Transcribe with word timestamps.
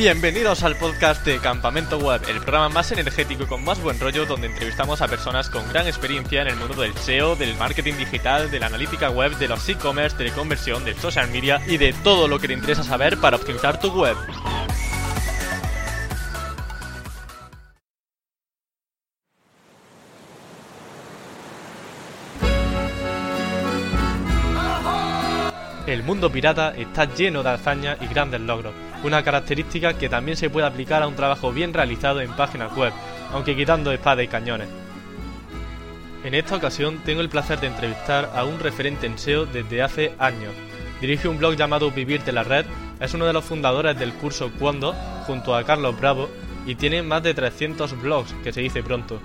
Bienvenidos 0.00 0.62
al 0.62 0.76
podcast 0.76 1.26
de 1.26 1.40
Campamento 1.40 1.98
Web, 1.98 2.22
el 2.26 2.36
programa 2.36 2.70
más 2.70 2.90
energético 2.90 3.42
y 3.42 3.46
con 3.46 3.62
más 3.62 3.82
buen 3.82 4.00
rollo 4.00 4.24
donde 4.24 4.46
entrevistamos 4.46 5.02
a 5.02 5.08
personas 5.08 5.50
con 5.50 5.68
gran 5.68 5.86
experiencia 5.86 6.40
en 6.40 6.48
el 6.48 6.56
mundo 6.56 6.80
del 6.80 6.94
SEO, 6.94 7.36
del 7.36 7.54
marketing 7.58 7.92
digital, 7.98 8.50
de 8.50 8.60
la 8.60 8.68
analítica 8.68 9.10
web, 9.10 9.36
de 9.36 9.48
los 9.48 9.68
e-commerce, 9.68 10.16
de 10.16 10.30
la 10.30 10.34
conversión, 10.34 10.86
del 10.86 10.96
social 10.96 11.28
media 11.30 11.60
y 11.66 11.76
de 11.76 11.92
todo 11.92 12.28
lo 12.28 12.38
que 12.38 12.48
te 12.48 12.54
interesa 12.54 12.82
saber 12.82 13.18
para 13.18 13.36
optimizar 13.36 13.78
tu 13.78 13.90
web. 13.90 14.16
El 25.86 26.04
mundo 26.04 26.30
pirata 26.30 26.72
está 26.76 27.04
lleno 27.04 27.42
de 27.42 27.50
hazañas 27.50 27.98
y 28.00 28.06
grandes 28.06 28.40
logros, 28.40 28.72
una 29.02 29.22
característica 29.22 29.96
que 29.96 30.08
también 30.08 30.36
se 30.36 30.50
puede 30.50 30.66
aplicar 30.66 31.02
a 31.02 31.08
un 31.08 31.16
trabajo 31.16 31.52
bien 31.52 31.72
realizado 31.72 32.20
en 32.20 32.32
páginas 32.32 32.74
web, 32.76 32.92
aunque 33.32 33.56
quitando 33.56 33.92
espadas 33.92 34.24
y 34.24 34.28
cañones. 34.28 34.68
En 36.22 36.34
esta 36.34 36.56
ocasión 36.56 36.98
tengo 37.04 37.22
el 37.22 37.30
placer 37.30 37.60
de 37.60 37.68
entrevistar 37.68 38.30
a 38.34 38.44
un 38.44 38.60
referente 38.60 39.06
en 39.06 39.18
SEO 39.18 39.46
desde 39.46 39.82
hace 39.82 40.12
años. 40.18 40.52
Dirige 41.00 41.28
un 41.28 41.38
blog 41.38 41.56
llamado 41.56 41.90
Vivir 41.90 42.22
de 42.24 42.32
la 42.32 42.42
Red, 42.42 42.66
es 43.00 43.14
uno 43.14 43.24
de 43.24 43.32
los 43.32 43.44
fundadores 43.44 43.98
del 43.98 44.12
curso 44.12 44.50
Cuando, 44.58 44.92
junto 45.26 45.54
a 45.54 45.64
Carlos 45.64 45.98
Bravo, 45.98 46.28
y 46.66 46.74
tiene 46.74 47.02
más 47.02 47.22
de 47.22 47.32
300 47.32 48.00
blogs, 48.02 48.34
que 48.44 48.52
se 48.52 48.60
dice 48.60 48.82
pronto. 48.82 49.18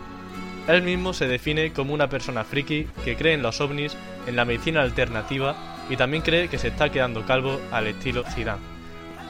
Él 0.67 0.81
mismo 0.83 1.13
se 1.13 1.27
define 1.27 1.73
como 1.73 1.93
una 1.93 2.09
persona 2.09 2.43
friki 2.43 2.87
que 3.03 3.15
cree 3.17 3.33
en 3.33 3.43
los 3.43 3.59
ovnis, 3.59 3.95
en 4.25 4.35
la 4.35 4.45
medicina 4.45 4.81
alternativa 4.81 5.55
y 5.89 5.97
también 5.97 6.23
cree 6.23 6.47
que 6.47 6.57
se 6.57 6.69
está 6.69 6.89
quedando 6.89 7.25
calvo 7.25 7.59
al 7.71 7.87
estilo 7.87 8.23
Zidane. 8.23 8.74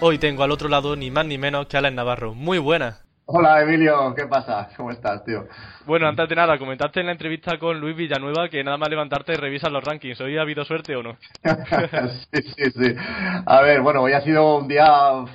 Hoy 0.07 0.19
tengo 0.19 0.43
al 0.43 0.51
otro 0.51 0.69
lado 0.69 0.95
ni 0.95 1.09
más 1.09 1.25
ni 1.25 1.39
menos 1.39 1.65
que 1.65 1.77
Alan 1.77 1.95
Navarro. 1.95 2.35
Muy 2.35 2.59
buenas. 2.59 3.04
Hola 3.27 3.59
Emilio, 3.59 4.13
¿qué 4.15 4.27
pasa? 4.27 4.69
¿Cómo 4.77 4.91
estás, 4.91 5.25
tío? 5.25 5.47
Bueno, 5.87 6.07
antes 6.07 6.29
de 6.29 6.35
nada, 6.35 6.59
comentaste 6.59 6.99
en 6.99 7.07
la 7.07 7.11
entrevista 7.11 7.57
con 7.57 7.79
Luis 7.79 7.95
Villanueva 7.95 8.49
que 8.49 8.63
nada 8.63 8.77
más 8.77 8.87
levantarte 8.87 9.33
y 9.33 9.35
revisas 9.35 9.71
los 9.71 9.83
rankings. 9.83 10.21
¿Hoy 10.21 10.37
ha 10.37 10.41
habido 10.41 10.63
suerte 10.63 10.95
o 10.95 11.01
no? 11.01 11.17
sí, 12.31 12.41
sí, 12.41 12.71
sí. 12.71 12.95
A 13.47 13.61
ver, 13.63 13.81
bueno, 13.81 14.03
hoy 14.03 14.13
ha 14.13 14.21
sido 14.21 14.59
un 14.59 14.67
día, 14.67 14.85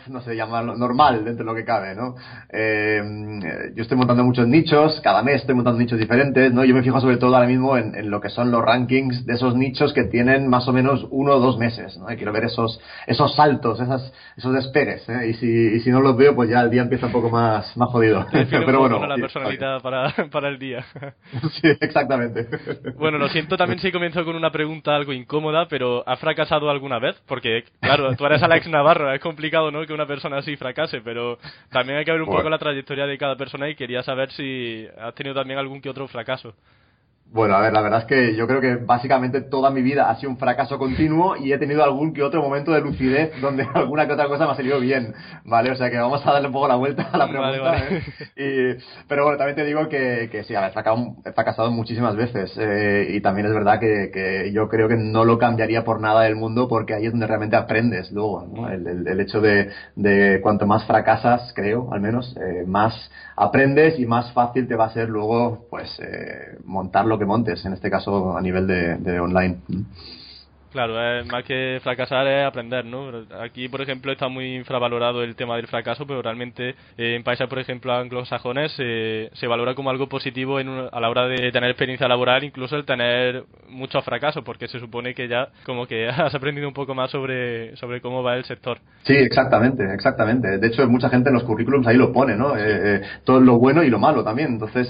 no 0.07 0.21
sé, 0.23 0.37
llamarlo 0.37 0.77
normal 0.77 1.25
dentro 1.25 1.45
de 1.45 1.51
lo 1.51 1.57
que 1.57 1.65
cabe, 1.65 1.97
¿no? 1.97 2.15
Eh, 2.49 3.03
yo 3.75 3.83
estoy 3.83 3.97
montando 3.97 4.23
muchos 4.23 4.47
nichos, 4.47 5.01
cada 5.03 5.25
mes 5.25 5.41
estoy 5.41 5.57
montando 5.57 5.81
nichos 5.81 5.99
diferentes, 5.99 6.53
¿no? 6.53 6.65
Yo 6.65 6.77
me 6.77 6.85
fijo 6.85 7.01
sobre 7.01 7.17
todo 7.17 7.35
ahora 7.35 7.49
mismo 7.49 7.77
en, 7.77 8.09
lo 8.09 8.21
que 8.21 8.29
son 8.29 8.53
los 8.53 8.65
rankings 8.65 9.27
de 9.27 9.35
esos 9.35 9.57
nichos 9.57 9.93
que 9.93 10.05
tienen 10.05 10.49
más 10.49 10.69
o 10.69 10.73
menos 10.73 11.09
uno 11.11 11.35
o 11.35 11.41
dos 11.41 11.59
meses, 11.59 11.97
¿no? 11.97 12.09
Y 12.13 12.17
quiero 12.17 12.33
ver 12.33 12.45
esos, 12.45 12.81
esos 13.09 13.35
saltos, 13.35 13.81
esas, 13.81 14.13
esos 14.37 14.53
despegues, 14.55 15.09
¿eh? 15.09 15.29
Y 15.29 15.35
si, 15.35 15.47
y 15.47 15.81
si 15.81 15.91
no 15.91 16.01
los 16.01 16.17
veo, 16.17 16.37
pues 16.37 16.51
ya 16.51 16.61
el 16.61 16.71
día 16.71 16.83
empieza 16.83 17.07
un 17.07 17.13
poco 17.13 17.31
más 17.31 17.80
más 17.81 17.91
jodido. 17.91 18.27
Pero 18.51 18.79
bueno. 18.79 19.05
la 19.07 19.17
personalidad 19.17 19.81
para, 19.81 20.13
para 20.31 20.49
el 20.49 20.59
día. 20.59 20.85
sí, 21.61 21.69
exactamente. 21.81 22.47
Bueno, 22.97 23.19
lo 23.19 23.29
siento 23.29 23.57
también 23.57 23.81
si 23.81 23.91
comienzo 23.91 24.25
con 24.25 24.37
una 24.37 24.53
pregunta 24.53 24.95
algo 24.95 25.13
incómoda, 25.13 25.67
pero 25.67 26.05
¿ha 26.07 26.17
fracasado 26.17 26.71
alguna 26.71 26.99
vez? 26.99 27.21
Porque, 27.27 27.65
claro, 27.81 28.15
tú 28.17 28.27
eres 28.27 28.43
Alex 28.43 28.69
Navarro, 28.69 29.13
es 29.13 29.21
complicado, 29.21 29.71
¿no? 29.71 29.85
Que 29.87 29.93
una 29.93 30.07
persona 30.07 30.39
así 30.39 30.57
fracase, 30.57 31.01
pero 31.01 31.39
también 31.71 31.99
hay 31.99 32.05
que 32.05 32.13
ver 32.13 32.23
un 32.23 32.29
poco 32.29 32.49
la 32.49 32.59
trayectoria 32.59 33.07
de 33.07 33.19
cada 33.19 33.37
persona 33.37 33.69
y 33.69 33.75
quería 33.75 34.03
saber 34.03 34.31
si 34.33 34.87
has 34.99 35.15
tenido 35.15 35.35
también 35.35 35.59
algún 35.59 35.81
que 35.81 35.89
otro 35.89 36.07
fracaso. 36.07 36.55
Bueno, 37.33 37.55
a 37.55 37.61
ver, 37.61 37.73
la 37.73 37.81
verdad 37.81 38.01
es 38.01 38.07
que 38.07 38.35
yo 38.35 38.49
creo 38.49 38.61
que 38.61 38.75
básicamente 38.75 39.41
toda 39.41 39.71
mi 39.71 39.83
vida 39.83 40.11
ha 40.11 40.17
sido 40.17 40.31
un 40.31 40.39
fracaso 40.39 40.79
continuo 40.79 41.37
y 41.37 41.53
he 41.53 41.59
tenido 41.59 41.85
algún 41.85 42.13
que 42.13 42.25
otro 42.25 42.43
momento 42.43 42.73
de 42.73 42.81
lucidez 42.81 43.31
donde 43.41 43.69
alguna 43.73 44.09
que 44.09 44.15
otra 44.15 44.27
cosa 44.27 44.47
me 44.47 44.53
ha 44.53 44.57
salido 44.57 44.81
bien, 44.81 45.15
¿vale? 45.45 45.71
O 45.71 45.77
sea 45.77 45.91
que 45.91 45.99
vamos 45.99 46.27
a 46.27 46.33
darle 46.33 46.49
un 46.49 46.53
poco 46.53 46.67
la 46.67 46.75
vuelta 46.75 47.09
a 47.13 47.17
la 47.17 47.29
pregunta. 47.29 47.85
¿eh? 48.35 48.79
pero 49.07 49.23
bueno, 49.23 49.39
también 49.39 49.55
te 49.55 49.65
digo 49.65 49.89
que, 49.89 50.29
que 50.33 50.43
sí, 50.43 50.57
a 50.57 50.61
ver, 50.61 50.73
he 51.25 51.33
fracasado 51.33 51.71
muchísimas 51.71 52.17
veces 52.17 52.53
eh, 52.59 53.07
y 53.11 53.21
también 53.21 53.47
es 53.47 53.55
verdad 53.55 53.79
que, 53.79 54.11
que, 54.13 54.51
yo 54.53 54.69
creo 54.69 54.89
que 54.89 54.97
no 54.97 55.25
lo 55.25 55.39
cambiaría 55.39 55.85
por 55.85 56.01
nada 56.01 56.23
del 56.23 56.35
mundo 56.35 56.67
porque 56.67 56.95
ahí 56.95 57.07
es 57.07 57.13
donde 57.13 57.29
realmente 57.29 57.55
aprendes 57.55 58.11
luego, 58.11 58.45
¿no? 58.53 58.69
el, 58.69 59.07
el, 59.07 59.21
hecho 59.21 59.41
de, 59.41 59.71
de, 59.95 60.41
cuanto 60.43 60.67
más 60.67 60.85
fracasas, 60.85 61.53
creo, 61.55 61.93
al 61.93 62.01
menos, 62.01 62.37
eh, 62.39 62.65
más 62.67 62.93
aprendes 63.41 63.99
y 63.99 64.05
más 64.05 64.33
fácil 64.33 64.69
te 64.69 64.77
va 64.77 64.85
a 64.85 64.93
ser 64.93 65.09
luego, 65.09 65.67
pues, 65.71 65.99
eh, 66.01 66.59
montarlo 66.65 67.19
que 67.19 67.25
montes, 67.25 67.65
en 67.65 67.73
este 67.73 67.91
caso 67.91 68.37
a 68.37 68.41
nivel 68.43 68.67
de, 68.67 68.99
de 68.99 69.19
online. 69.19 69.57
Claro, 70.73 71.19
es 71.19 71.27
más 71.27 71.43
que 71.45 71.81
fracasar 71.83 72.29
es 72.29 72.47
aprender, 72.47 72.85
¿no? 72.85 73.11
Aquí, 73.41 73.69
por 73.69 73.81
ejemplo, 73.81 74.13
está 74.13 74.29
muy 74.29 74.55
infravalorado 74.55 75.23
el 75.23 75.35
tema 75.35 75.57
del 75.57 75.67
fracaso, 75.67 76.07
pero 76.07 76.23
realmente 76.23 76.77
eh, 76.97 77.17
en 77.17 77.25
países, 77.25 77.49
por 77.49 77.59
ejemplo, 77.59 77.93
anglosajones 77.93 78.73
eh, 78.79 79.31
se 79.33 79.49
valora 79.49 79.75
como 79.75 79.91
algo 79.91 80.09
positivo 80.09 80.61
en 80.61 80.69
a 80.69 81.01
la 81.01 81.11
hora 81.11 81.27
de 81.27 81.51
tener 81.51 81.71
experiencia 81.71 82.07
laboral, 82.07 82.45
incluso 82.45 82.77
el 82.77 82.85
tener 82.85 83.45
muchos 83.69 84.05
fracasos, 84.05 84.45
porque 84.45 84.69
se 84.69 84.79
supone 84.79 85.13
que 85.13 85.27
ya 85.27 85.49
como 85.67 85.87
que 85.87 86.09
has 86.09 86.35
aprendido 86.35 86.69
un 86.69 86.75
poco 86.75 86.95
más 86.95 87.11
sobre, 87.11 87.75
sobre 87.77 88.01
cómo 88.01 88.23
va 88.23 88.37
el 88.37 88.45
sector. 88.45 88.79
Sí, 89.03 89.15
exactamente, 89.15 89.83
exactamente. 89.93 90.59
De 90.59 90.67
hecho, 90.69 90.89
mucha 90.89 91.09
gente 91.09 91.31
en 91.31 91.35
los 91.35 91.45
currículums 91.45 91.87
ahí 91.89 91.97
lo 91.97 92.13
pone, 92.13 92.37
¿no? 92.37 92.57
Eh, 92.57 93.03
todo 93.25 93.41
lo 93.41 93.59
bueno 93.59 93.83
y 93.83 93.91
lo 93.91 93.99
malo 93.99 94.23
también. 94.23 94.53
Entonces, 94.53 94.89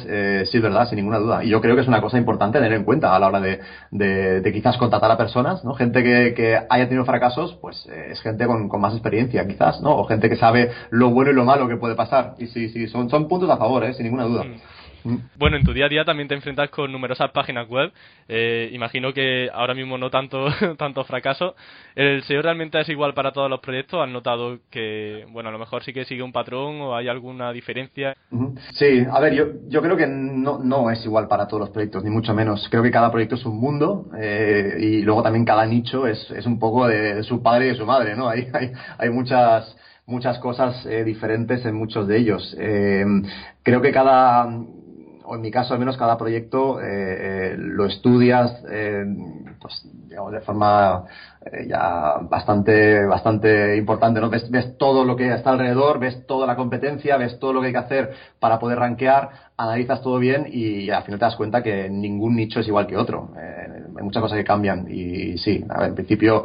sí, 0.50 0.58
es 0.58 0.62
verdad, 0.62 0.86
sin 0.86 0.96
ninguna 0.96 1.18
duda. 1.18 1.42
Y 1.42 1.48
yo 1.48 1.60
creo 1.62 1.74
que 1.74 1.80
es 1.80 1.88
una 1.88 2.02
cosa 2.02 2.18
importante 2.18 2.58
tener 2.58 2.74
en 2.74 2.84
cuenta 2.84 3.16
a 3.16 3.18
la 3.18 3.28
hora 3.28 3.40
de, 3.40 3.60
de, 3.90 4.40
de 4.42 4.52
quizás 4.52 4.76
contratar 4.76 5.10
a 5.10 5.16
personas, 5.16 5.64
¿no? 5.64 5.69
Gente 5.74 6.02
que, 6.02 6.34
que 6.34 6.58
haya 6.68 6.88
tenido 6.88 7.04
fracasos, 7.04 7.58
pues 7.60 7.86
eh, 7.86 8.08
es 8.12 8.20
gente 8.20 8.46
con, 8.46 8.68
con, 8.68 8.80
más 8.80 8.92
experiencia, 8.94 9.46
quizás, 9.46 9.80
¿no? 9.80 9.96
O 9.96 10.04
gente 10.04 10.28
que 10.28 10.36
sabe 10.36 10.70
lo 10.90 11.10
bueno 11.10 11.30
y 11.30 11.34
lo 11.34 11.44
malo 11.44 11.68
que 11.68 11.76
puede 11.76 11.94
pasar. 11.94 12.34
Y 12.38 12.46
sí, 12.46 12.68
sí, 12.68 12.88
son, 12.88 13.10
son 13.10 13.28
puntos 13.28 13.50
a 13.50 13.56
favor, 13.56 13.84
¿eh? 13.84 13.94
Sin 13.94 14.04
ninguna 14.04 14.24
duda. 14.24 14.44
Mm. 14.44 14.56
Bueno, 15.36 15.56
en 15.56 15.64
tu 15.64 15.72
día 15.72 15.86
a 15.86 15.88
día 15.88 16.04
también 16.04 16.28
te 16.28 16.34
enfrentas 16.34 16.70
con 16.70 16.92
numerosas 16.92 17.30
páginas 17.30 17.68
web. 17.68 17.92
Eh, 18.28 18.70
imagino 18.72 19.12
que 19.12 19.48
ahora 19.52 19.74
mismo 19.74 19.98
no 19.98 20.10
tanto, 20.10 20.46
tanto 20.78 21.04
fracaso. 21.04 21.54
¿El 21.94 22.22
SEO 22.24 22.42
realmente 22.42 22.80
es 22.80 22.88
igual 22.88 23.14
para 23.14 23.32
todos 23.32 23.50
los 23.50 23.60
proyectos? 23.60 24.00
¿Has 24.02 24.10
notado 24.10 24.58
que, 24.70 25.26
bueno, 25.30 25.48
a 25.48 25.52
lo 25.52 25.58
mejor 25.58 25.82
sí 25.82 25.92
que 25.92 26.04
sigue 26.04 26.22
un 26.22 26.32
patrón 26.32 26.80
o 26.80 26.96
hay 26.96 27.08
alguna 27.08 27.52
diferencia? 27.52 28.16
Sí, 28.72 29.04
a 29.10 29.20
ver, 29.20 29.34
yo, 29.34 29.44
yo 29.68 29.82
creo 29.82 29.96
que 29.96 30.06
no, 30.06 30.58
no 30.58 30.90
es 30.90 31.04
igual 31.04 31.28
para 31.28 31.46
todos 31.46 31.60
los 31.60 31.70
proyectos, 31.70 32.04
ni 32.04 32.10
mucho 32.10 32.34
menos. 32.34 32.68
Creo 32.70 32.82
que 32.82 32.90
cada 32.90 33.10
proyecto 33.10 33.34
es 33.36 33.44
un 33.44 33.58
mundo 33.58 34.06
eh, 34.18 34.76
y 34.78 35.02
luego 35.02 35.22
también 35.22 35.44
cada 35.44 35.66
nicho 35.66 36.06
es, 36.06 36.30
es 36.30 36.46
un 36.46 36.58
poco 36.58 36.86
de, 36.86 37.22
su 37.22 37.42
padre 37.42 37.66
y 37.66 37.68
de 37.70 37.74
su 37.76 37.86
madre, 37.86 38.16
¿no? 38.16 38.28
Hay, 38.30 38.48
hay, 38.52 38.72
hay 38.98 39.10
muchas 39.10 39.76
muchas 40.06 40.38
cosas 40.40 40.84
eh, 40.86 41.04
diferentes 41.04 41.64
en 41.64 41.74
muchos 41.74 42.08
de 42.08 42.18
ellos. 42.18 42.56
creo 43.62 43.80
que 43.80 43.92
cada 43.92 44.48
o 45.30 45.36
en 45.36 45.42
mi 45.42 45.50
caso 45.52 45.74
al 45.74 45.78
menos 45.78 45.96
cada 45.96 46.18
proyecto 46.18 46.80
eh, 46.80 46.84
eh, 46.88 47.54
lo 47.56 47.86
estudias 47.86 48.64
eh, 48.68 49.04
pues, 49.60 49.88
digamos, 50.08 50.32
de 50.32 50.40
forma 50.40 51.04
ya 51.68 52.16
bastante 52.28 53.06
bastante 53.06 53.76
importante 53.76 54.20
no 54.20 54.28
ves, 54.28 54.50
ves 54.50 54.76
todo 54.76 55.04
lo 55.04 55.14
que 55.14 55.32
está 55.32 55.50
alrededor 55.50 56.00
ves 56.00 56.26
toda 56.26 56.48
la 56.48 56.56
competencia 56.56 57.16
ves 57.16 57.38
todo 57.38 57.52
lo 57.52 57.60
que 57.60 57.68
hay 57.68 57.72
que 57.72 57.78
hacer 57.78 58.10
para 58.40 58.58
poder 58.58 58.80
rankear 58.80 59.30
analizas 59.56 60.02
todo 60.02 60.18
bien 60.18 60.46
y 60.50 60.90
al 60.90 61.04
final 61.04 61.20
te 61.20 61.26
das 61.26 61.36
cuenta 61.36 61.62
que 61.62 61.88
ningún 61.88 62.34
nicho 62.34 62.58
es 62.58 62.66
igual 62.66 62.88
que 62.88 62.96
otro 62.96 63.30
hay 63.36 64.02
muchas 64.02 64.22
cosas 64.22 64.36
que 64.36 64.44
cambian 64.44 64.86
y 64.90 65.38
sí 65.38 65.64
en 65.80 65.94
principio 65.94 66.44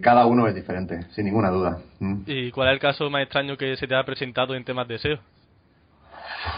cada 0.00 0.26
uno 0.26 0.46
es 0.46 0.54
diferente 0.54 1.06
sin 1.10 1.24
ninguna 1.24 1.50
duda 1.50 1.78
mm. 1.98 2.22
¿y 2.26 2.50
cuál 2.52 2.68
es 2.68 2.74
el 2.74 2.80
caso 2.80 3.10
más 3.10 3.22
extraño 3.22 3.56
que 3.56 3.76
se 3.76 3.88
te 3.88 3.96
ha 3.96 4.04
presentado 4.04 4.54
en 4.54 4.64
temas 4.64 4.86
de 4.86 4.98
SEO? 4.98 5.33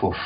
Uf. 0.03 0.17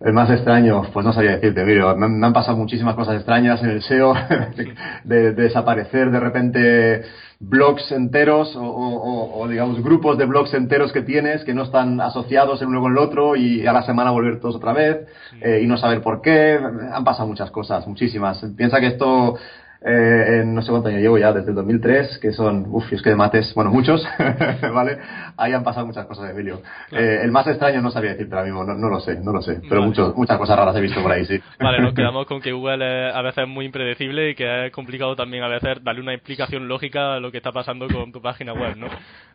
El 0.00 0.12
más 0.12 0.30
extraño, 0.30 0.82
pues 0.92 1.04
no 1.04 1.12
sabía 1.12 1.32
decirte, 1.32 1.64
me, 1.64 2.26
han 2.26 2.32
pasado 2.32 2.56
muchísimas 2.56 2.94
cosas 2.94 3.16
extrañas 3.16 3.60
en 3.64 3.70
el 3.70 3.82
SEO, 3.82 4.14
de, 5.04 5.32
desaparecer 5.32 6.12
de 6.12 6.20
repente 6.20 7.02
blogs 7.40 7.90
enteros 7.90 8.56
o, 8.56 9.46
digamos 9.48 9.82
grupos 9.82 10.16
de 10.16 10.24
blogs 10.24 10.54
enteros 10.54 10.92
que 10.92 11.02
tienes 11.02 11.44
que 11.44 11.54
no 11.54 11.64
están 11.64 12.00
asociados 12.00 12.62
el 12.62 12.68
uno 12.68 12.80
con 12.80 12.92
el 12.92 12.98
otro 12.98 13.34
y 13.34 13.66
a 13.66 13.72
la 13.72 13.82
semana 13.82 14.12
volver 14.12 14.38
todos 14.40 14.56
otra 14.56 14.72
vez 14.72 15.06
eh, 15.40 15.60
y 15.62 15.66
no 15.66 15.76
saber 15.76 16.00
por 16.00 16.20
qué. 16.20 16.58
Han 16.92 17.04
pasado 17.04 17.28
muchas 17.28 17.50
cosas, 17.50 17.86
muchísimas. 17.86 18.44
Piensa 18.56 18.80
que 18.80 18.88
esto 18.88 19.36
eh, 19.80 20.42
no 20.44 20.60
sé 20.62 20.70
cuánto 20.70 20.88
años 20.88 21.00
llevo 21.00 21.18
ya, 21.18 21.32
desde 21.32 21.50
el 21.50 21.54
2003, 21.54 22.18
que 22.18 22.32
son, 22.32 22.66
uff, 22.68 22.92
es 22.92 23.00
que 23.00 23.10
de 23.10 23.16
mates, 23.16 23.52
bueno, 23.54 23.70
muchos, 23.70 24.04
¿vale? 24.74 24.98
Ahí 25.36 25.52
han 25.52 25.62
pasado 25.62 25.86
muchas 25.86 26.06
cosas, 26.06 26.30
Emilio. 26.30 26.62
Eh, 26.90 27.20
el 27.22 27.30
más 27.30 27.46
extraño 27.46 27.80
no 27.80 27.90
sabía 27.90 28.10
decirte 28.10 28.34
ahora 28.34 28.46
mismo, 28.46 28.64
no, 28.64 28.74
no 28.74 28.88
lo 28.88 29.00
sé, 29.00 29.20
no 29.20 29.32
lo 29.32 29.40
sé, 29.40 29.60
pero 29.68 29.82
muchos, 29.82 30.16
muchas 30.16 30.36
cosas 30.36 30.56
raras 30.56 30.74
he 30.76 30.80
visto 30.80 31.00
por 31.00 31.12
ahí, 31.12 31.24
sí. 31.24 31.40
Vale, 31.60 31.80
nos 31.80 31.94
quedamos 31.94 32.26
con 32.26 32.40
que 32.40 32.52
Google 32.52 33.12
a 33.12 33.22
veces 33.22 33.44
es 33.44 33.48
muy 33.48 33.66
impredecible 33.66 34.30
y 34.30 34.34
que 34.34 34.66
es 34.66 34.72
complicado 34.72 35.14
también 35.14 35.44
a 35.44 35.48
veces 35.48 35.82
darle 35.84 36.00
una 36.00 36.14
explicación 36.14 36.66
lógica 36.66 37.14
a 37.14 37.20
lo 37.20 37.30
que 37.30 37.36
está 37.36 37.52
pasando 37.52 37.86
con 37.86 38.10
tu 38.10 38.20
página 38.20 38.52
web, 38.52 38.76
¿no? 38.76 38.88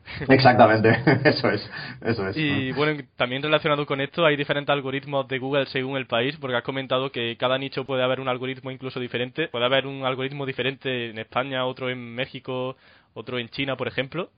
Exactamente, 0.28 0.90
eso 1.24 1.50
es, 1.50 1.70
eso 2.02 2.28
es. 2.28 2.38
Y 2.38 2.72
bueno, 2.74 3.02
también 3.16 3.42
relacionado 3.42 3.86
con 3.86 4.02
esto, 4.02 4.26
hay 4.26 4.36
diferentes 4.36 4.72
algoritmos 4.72 5.28
de 5.28 5.40
Google 5.40 5.66
según 5.68 5.98
el 5.98 6.08
país, 6.08 6.36
porque 6.38 6.58
has 6.58 6.64
comentado 6.64 7.12
que 7.12 7.38
cada 7.38 7.58
nicho 7.58 7.86
puede 7.86 8.04
haber 8.04 8.20
un 8.20 8.28
algoritmo 8.28 8.72
incluso 8.72 9.00
diferente, 9.00 9.48
puede 9.48 9.66
haber 9.66 9.88
un 9.88 10.06
algoritmo 10.06 10.46
diferente 10.46 11.10
en 11.10 11.18
España, 11.18 11.66
otro 11.66 11.90
en 11.90 12.16
México, 12.16 12.76
otro 13.14 13.40
en 13.40 13.50
China, 13.50 13.76
por 13.76 13.88
ejemplo. 13.88 14.30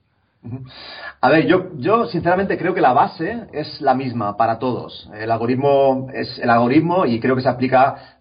A 1.20 1.28
ver, 1.28 1.46
yo, 1.46 1.70
yo 1.78 2.06
sinceramente 2.06 2.56
creo 2.56 2.74
que 2.74 2.80
la 2.80 2.92
base 2.92 3.46
es 3.52 3.80
la 3.80 3.94
misma 3.94 4.36
para 4.36 4.58
todos. 4.58 5.10
El 5.14 5.30
algoritmo 5.30 6.08
es 6.14 6.38
el 6.38 6.50
algoritmo 6.50 7.04
y 7.04 7.18
creo 7.18 7.34
que 7.34 7.42
se 7.42 7.48
aplica 7.48 8.15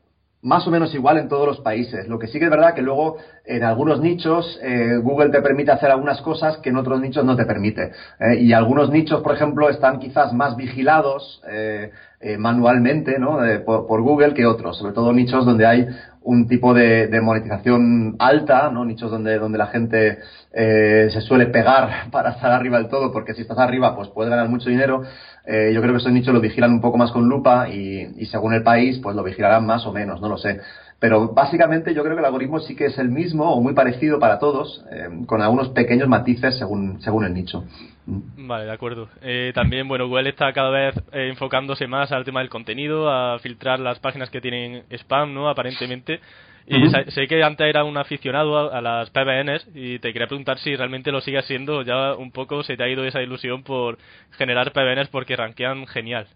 más 0.45 0.68
o 0.68 0.71
menos 0.71 0.94
igual 0.94 1.18
en 1.18 1.27
todos 1.27 1.47
los 1.47 1.59
países. 1.62 2.07
Lo 2.07 2.19
que 2.19 2.27
sí 2.27 2.38
que 2.38 2.45
es 2.45 2.51
verdad 2.51 2.75
que 2.75 2.83
luego 2.83 3.18
en 3.45 3.63
algunos 3.63 4.00
nichos 4.00 4.59
eh, 4.62 4.97
Google 5.01 5.30
te 5.30 5.42
permite 5.42 5.71
hacer 5.71 5.89
algunas 5.89 6.21
cosas 6.21 6.57
que 6.57 6.69
en 6.69 6.77
otros 6.77 7.01
nichos 7.01 7.25
no 7.25 7.36
te 7.36 7.45
permite. 7.45 7.92
Eh, 8.19 8.36
y 8.42 8.53
algunos 8.53 8.92
nichos, 8.92 9.21
por 9.21 9.33
ejemplo, 9.33 9.69
están 9.69 9.97
quizás 9.97 10.33
más 10.33 10.56
vigilados 10.56 11.42
eh, 11.50 11.89
manualmente 12.38 13.18
¿no? 13.19 13.39
por, 13.65 13.88
por, 13.88 14.01
Google 14.01 14.33
que 14.33 14.45
otros, 14.45 14.77
sobre 14.77 14.94
todo 14.94 15.13
nichos 15.13 15.45
donde 15.45 15.65
hay 15.65 15.88
un 16.25 16.47
tipo 16.47 16.74
de, 16.74 17.07
de, 17.07 17.21
monetización 17.21 18.15
alta, 18.18 18.71
¿no? 18.71 18.83
Nichos 18.83 19.12
donde, 19.12 19.38
donde 19.38 19.59
la 19.59 19.68
gente 19.68 20.18
eh, 20.51 21.07
se 21.12 21.21
suele 21.21 21.45
pegar 21.47 22.09
para 22.12 22.31
estar 22.31 22.51
arriba 22.51 22.77
del 22.77 22.89
todo, 22.89 23.13
porque 23.13 23.33
si 23.33 23.44
estás 23.44 23.59
arriba, 23.59 23.95
pues 23.95 24.09
puedes 24.09 24.31
ganar 24.31 24.50
mucho 24.50 24.69
dinero. 24.69 25.03
Eh, 25.47 25.71
yo 25.74 25.81
creo 25.81 25.94
que 25.94 26.00
esos 26.00 26.12
nichos 26.12 26.33
lo 26.33 26.42
vigilan 26.42 26.71
un 26.71 26.81
poco 26.81 26.97
más 26.97 27.12
con 27.12 27.27
lupa 27.30 27.69
y, 27.69 28.07
y 28.18 28.25
según 28.25 28.53
el 28.53 28.63
país, 28.63 29.00
pues 29.01 29.15
lo 29.15 29.24
vigilarán 29.24 29.65
más 29.65 29.86
o 29.86 29.94
menos, 29.94 30.21
no 30.21 30.30
lo 30.30 30.38
sé. 30.38 30.59
Pero 31.00 31.33
básicamente 31.33 31.94
yo 31.94 32.03
creo 32.03 32.15
que 32.15 32.21
el 32.21 32.25
algoritmo 32.25 32.59
sí 32.59 32.75
que 32.75 32.86
es 32.86 32.97
el 32.97 33.09
mismo 33.09 33.53
o 33.53 33.62
muy 33.62 33.74
parecido 33.74 34.18
para 34.18 34.39
todos, 34.39 34.83
eh, 34.92 35.07
con 35.27 35.42
algunos 35.42 35.69
pequeños 35.69 36.07
matices 36.07 36.57
según, 36.57 37.01
según 37.01 37.25
el 37.25 37.33
nicho. 37.33 37.65
Vale, 38.07 38.65
de 38.65 38.71
acuerdo. 38.71 39.09
Eh, 39.21 39.51
también, 39.53 39.88
bueno, 39.88 40.07
Google 40.07 40.30
está 40.30 40.53
cada 40.53 40.69
vez 40.69 40.95
eh, 41.12 41.30
enfocándose 41.30 41.86
más 41.88 42.12
al 42.12 42.24
tema 42.24 42.39
del 42.39 42.50
contenido, 42.50 43.09
a 43.09 43.38
filtrar 43.39 43.80
las 43.80 44.00
páginas 44.00 44.30
que 44.30 44.42
tienen 44.42 44.83
spam, 44.89 45.33
¿no? 45.33 45.50
Aparentemente. 45.50 46.21
Y 46.68 46.90
sé, 46.90 47.28
que 47.28 47.44
antes 47.44 47.68
era 47.68 47.84
un 47.84 47.98
aficionado 47.98 48.74
a, 48.74 48.82
las 48.82 49.10
PBNs 49.12 49.68
y 49.76 50.00
te 50.00 50.12
quería 50.12 50.28
preguntar 50.28 50.58
si 50.58 50.76
realmente 50.76 51.12
lo 51.12 51.22
sigue 51.22 51.42
siendo. 51.44 51.84
Ya 51.84 52.16
un 52.16 52.32
poco 52.32 52.64
se 52.64 52.76
te 52.76 52.84
ha 52.84 52.90
ido 52.90 53.06
esa 53.06 53.22
ilusión 53.22 53.64
por 53.64 53.98
generar 54.32 54.72
PBNs 54.72 55.10
porque 55.10 55.36
rankean 55.36 55.86
genial. 55.86 56.28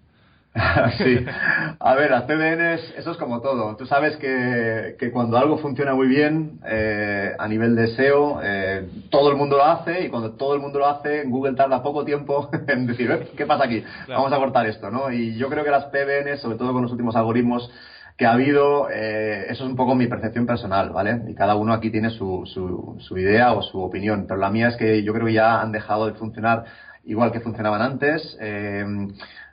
sí. 0.98 1.26
A 1.80 1.96
ver, 1.96 2.10
las 2.10 2.24
PBNs, 2.24 2.96
eso 2.98 3.12
es 3.12 3.18
como 3.18 3.42
todo. 3.42 3.76
Tú 3.76 3.86
sabes 3.86 4.18
que, 4.18 4.96
que 5.00 5.12
cuando 5.12 5.38
algo 5.38 5.58
funciona 5.58 5.94
muy 5.94 6.08
bien 6.08 6.60
eh, 6.66 7.32
a 7.38 7.48
nivel 7.48 7.76
de 7.76 7.88
SEO, 7.88 8.40
eh, 8.44 8.88
todo 9.10 9.32
el 9.32 9.38
mundo 9.38 9.58
lo 9.58 9.66
hace 9.66 10.06
y 10.06 10.10
cuando 10.10 10.32
todo 10.32 10.56
el 10.56 10.60
mundo 10.60 10.80
lo 10.80 10.88
hace, 10.88 11.24
Google 11.26 11.56
tarda 11.56 11.84
poco 11.84 12.04
tiempo 12.04 12.50
en 12.68 12.88
decir, 12.88 13.12
eh, 13.12 13.30
¿qué 13.38 13.46
pasa 13.46 13.66
aquí? 13.66 13.84
Vamos 14.08 14.34
a 14.34 14.38
cortar 14.38 14.66
esto, 14.68 14.90
¿no? 14.90 15.12
Y 15.12 15.38
yo 15.38 15.50
creo 15.50 15.64
que 15.64 15.72
las 15.72 15.86
PBNs, 15.86 16.42
sobre 16.42 16.58
todo 16.58 16.74
con 16.74 16.82
los 16.82 16.92
últimos 16.92 17.16
algoritmos 17.16 17.72
que 18.20 18.26
ha 18.26 18.34
habido, 18.34 18.90
eh, 18.92 19.46
eso 19.50 19.64
es 19.64 19.70
un 19.70 19.78
poco 19.78 19.96
mi 19.96 20.08
percepción 20.08 20.46
personal, 20.46 20.90
¿vale? 20.90 21.22
Y 21.30 21.34
cada 21.34 21.56
uno 21.56 21.72
aquí 21.72 21.90
tiene 21.90 22.10
su, 22.10 22.44
su, 22.46 22.98
su 23.00 23.18
idea 23.18 23.54
o 23.54 23.62
su 23.62 23.82
opinión, 23.82 24.26
pero 24.28 24.42
la 24.42 24.50
mía 24.50 24.68
es 24.68 24.76
que 24.76 25.04
yo 25.04 25.14
creo 25.14 25.28
que 25.28 25.34
ya 25.34 25.62
han 25.62 25.72
dejado 25.72 26.06
de 26.06 26.14
funcionar 26.16 26.66
igual 27.06 27.32
que 27.32 27.40
funcionaban 27.40 27.82
antes. 27.82 28.38
Eh, 28.42 28.86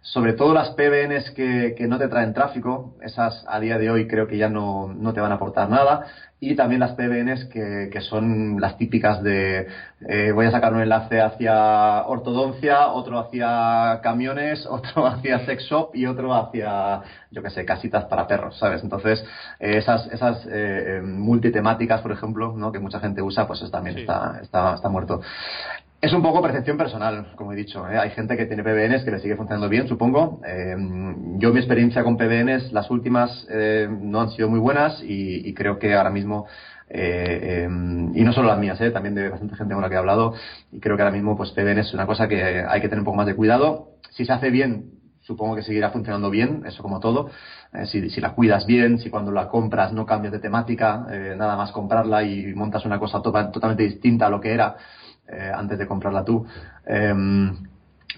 sobre 0.00 0.32
todo 0.32 0.52
las 0.52 0.70
PBNs 0.70 1.30
que, 1.30 1.76
que, 1.78 1.86
no 1.86 1.96
te 1.96 2.08
traen 2.08 2.34
tráfico, 2.34 2.96
esas 3.02 3.44
a 3.46 3.60
día 3.60 3.78
de 3.78 3.88
hoy 3.88 4.08
creo 4.08 4.26
que 4.26 4.36
ya 4.36 4.48
no, 4.48 4.92
no 4.92 5.12
te 5.12 5.20
van 5.20 5.30
a 5.30 5.36
aportar 5.36 5.68
nada. 5.68 6.06
Y 6.38 6.54
también 6.54 6.80
las 6.80 6.92
PBNs 6.92 7.46
que, 7.46 7.88
que 7.90 8.00
son 8.02 8.60
las 8.60 8.76
típicas 8.76 9.22
de 9.22 9.68
eh, 10.06 10.32
voy 10.32 10.44
a 10.44 10.50
sacar 10.50 10.74
un 10.74 10.82
enlace 10.82 11.18
hacia 11.18 12.06
ortodoncia, 12.06 12.88
otro 12.88 13.18
hacia 13.18 14.00
camiones, 14.02 14.66
otro 14.70 15.06
hacia 15.06 15.46
sex 15.46 15.64
shop 15.64 15.90
y 15.94 16.04
otro 16.04 16.34
hacia, 16.34 17.00
yo 17.30 17.42
qué 17.42 17.48
sé, 17.48 17.64
casitas 17.64 18.04
para 18.04 18.26
perros, 18.26 18.58
¿sabes? 18.58 18.82
Entonces, 18.82 19.24
eh, 19.58 19.78
esas, 19.78 20.06
esas 20.12 20.46
eh, 20.50 21.00
multitemáticas, 21.02 22.02
por 22.02 22.12
ejemplo, 22.12 22.52
¿no? 22.54 22.70
que 22.70 22.80
mucha 22.80 23.00
gente 23.00 23.22
usa, 23.22 23.46
pues 23.46 23.70
también 23.70 23.98
está, 23.98 24.38
está, 24.42 24.74
está 24.74 24.88
muerto. 24.90 25.22
Es 26.06 26.12
un 26.12 26.22
poco 26.22 26.40
percepción 26.40 26.76
personal, 26.76 27.32
como 27.34 27.52
he 27.52 27.56
dicho. 27.56 27.84
¿eh? 27.90 27.98
Hay 27.98 28.10
gente 28.10 28.36
que 28.36 28.46
tiene 28.46 28.62
PBNs 28.62 29.02
que 29.02 29.10
le 29.10 29.18
sigue 29.18 29.34
funcionando 29.34 29.68
bien, 29.68 29.88
supongo. 29.88 30.40
Eh, 30.46 30.76
yo 31.38 31.52
mi 31.52 31.58
experiencia 31.58 32.04
con 32.04 32.16
PBNs, 32.16 32.70
las 32.70 32.88
últimas 32.92 33.44
eh, 33.50 33.88
no 33.90 34.20
han 34.20 34.30
sido 34.30 34.48
muy 34.48 34.60
buenas 34.60 35.02
y, 35.02 35.52
creo 35.54 35.80
que 35.80 35.96
ahora 35.96 36.10
mismo 36.10 36.46
eh, 36.88 37.64
em, 37.64 38.16
y 38.16 38.22
no 38.22 38.32
solo 38.32 38.46
las 38.46 38.60
mías, 38.60 38.78
también 38.92 39.16
de 39.16 39.30
bastante 39.30 39.56
gente 39.56 39.74
con 39.74 39.82
la 39.82 39.88
que 39.88 39.96
he 39.96 39.98
hablado 39.98 40.34
y 40.70 40.78
creo 40.78 40.94
que 40.94 41.02
ahora 41.02 41.12
mismo 41.12 41.36
pues 41.36 41.50
PBN 41.50 41.80
es 41.80 41.92
una 41.92 42.06
cosa 42.06 42.28
que 42.28 42.40
hay 42.64 42.80
que 42.80 42.88
tener 42.88 43.00
un 43.00 43.06
poco 43.06 43.16
más 43.16 43.26
de 43.26 43.34
cuidado. 43.34 43.96
Si 44.10 44.24
se 44.24 44.32
hace 44.32 44.50
bien, 44.50 44.92
supongo 45.22 45.56
que 45.56 45.62
seguirá 45.62 45.90
funcionando 45.90 46.30
bien, 46.30 46.62
eso 46.66 46.84
como 46.84 47.00
todo. 47.00 47.30
si, 47.86 48.10
si, 48.10 48.20
la 48.20 48.32
cuidas 48.32 48.64
bien, 48.64 49.00
si 49.00 49.10
cuando 49.10 49.32
la 49.32 49.48
compras 49.48 49.92
no 49.92 50.06
cambias 50.06 50.32
de 50.32 50.38
temática, 50.38 51.04
nada 51.36 51.56
más 51.56 51.72
comprarla 51.72 52.22
y 52.22 52.54
montas 52.54 52.84
una 52.84 53.00
cosa 53.00 53.20
to 53.22 53.32
totalmente 53.50 53.82
distinta 53.82 54.26
a 54.26 54.30
lo 54.30 54.40
que 54.40 54.52
era 54.52 54.76
eh, 55.28 55.52
antes 55.55 55.78
de 55.78 55.87
comprarla 55.87 56.25
tú. 56.25 56.46
Em, 56.87 57.56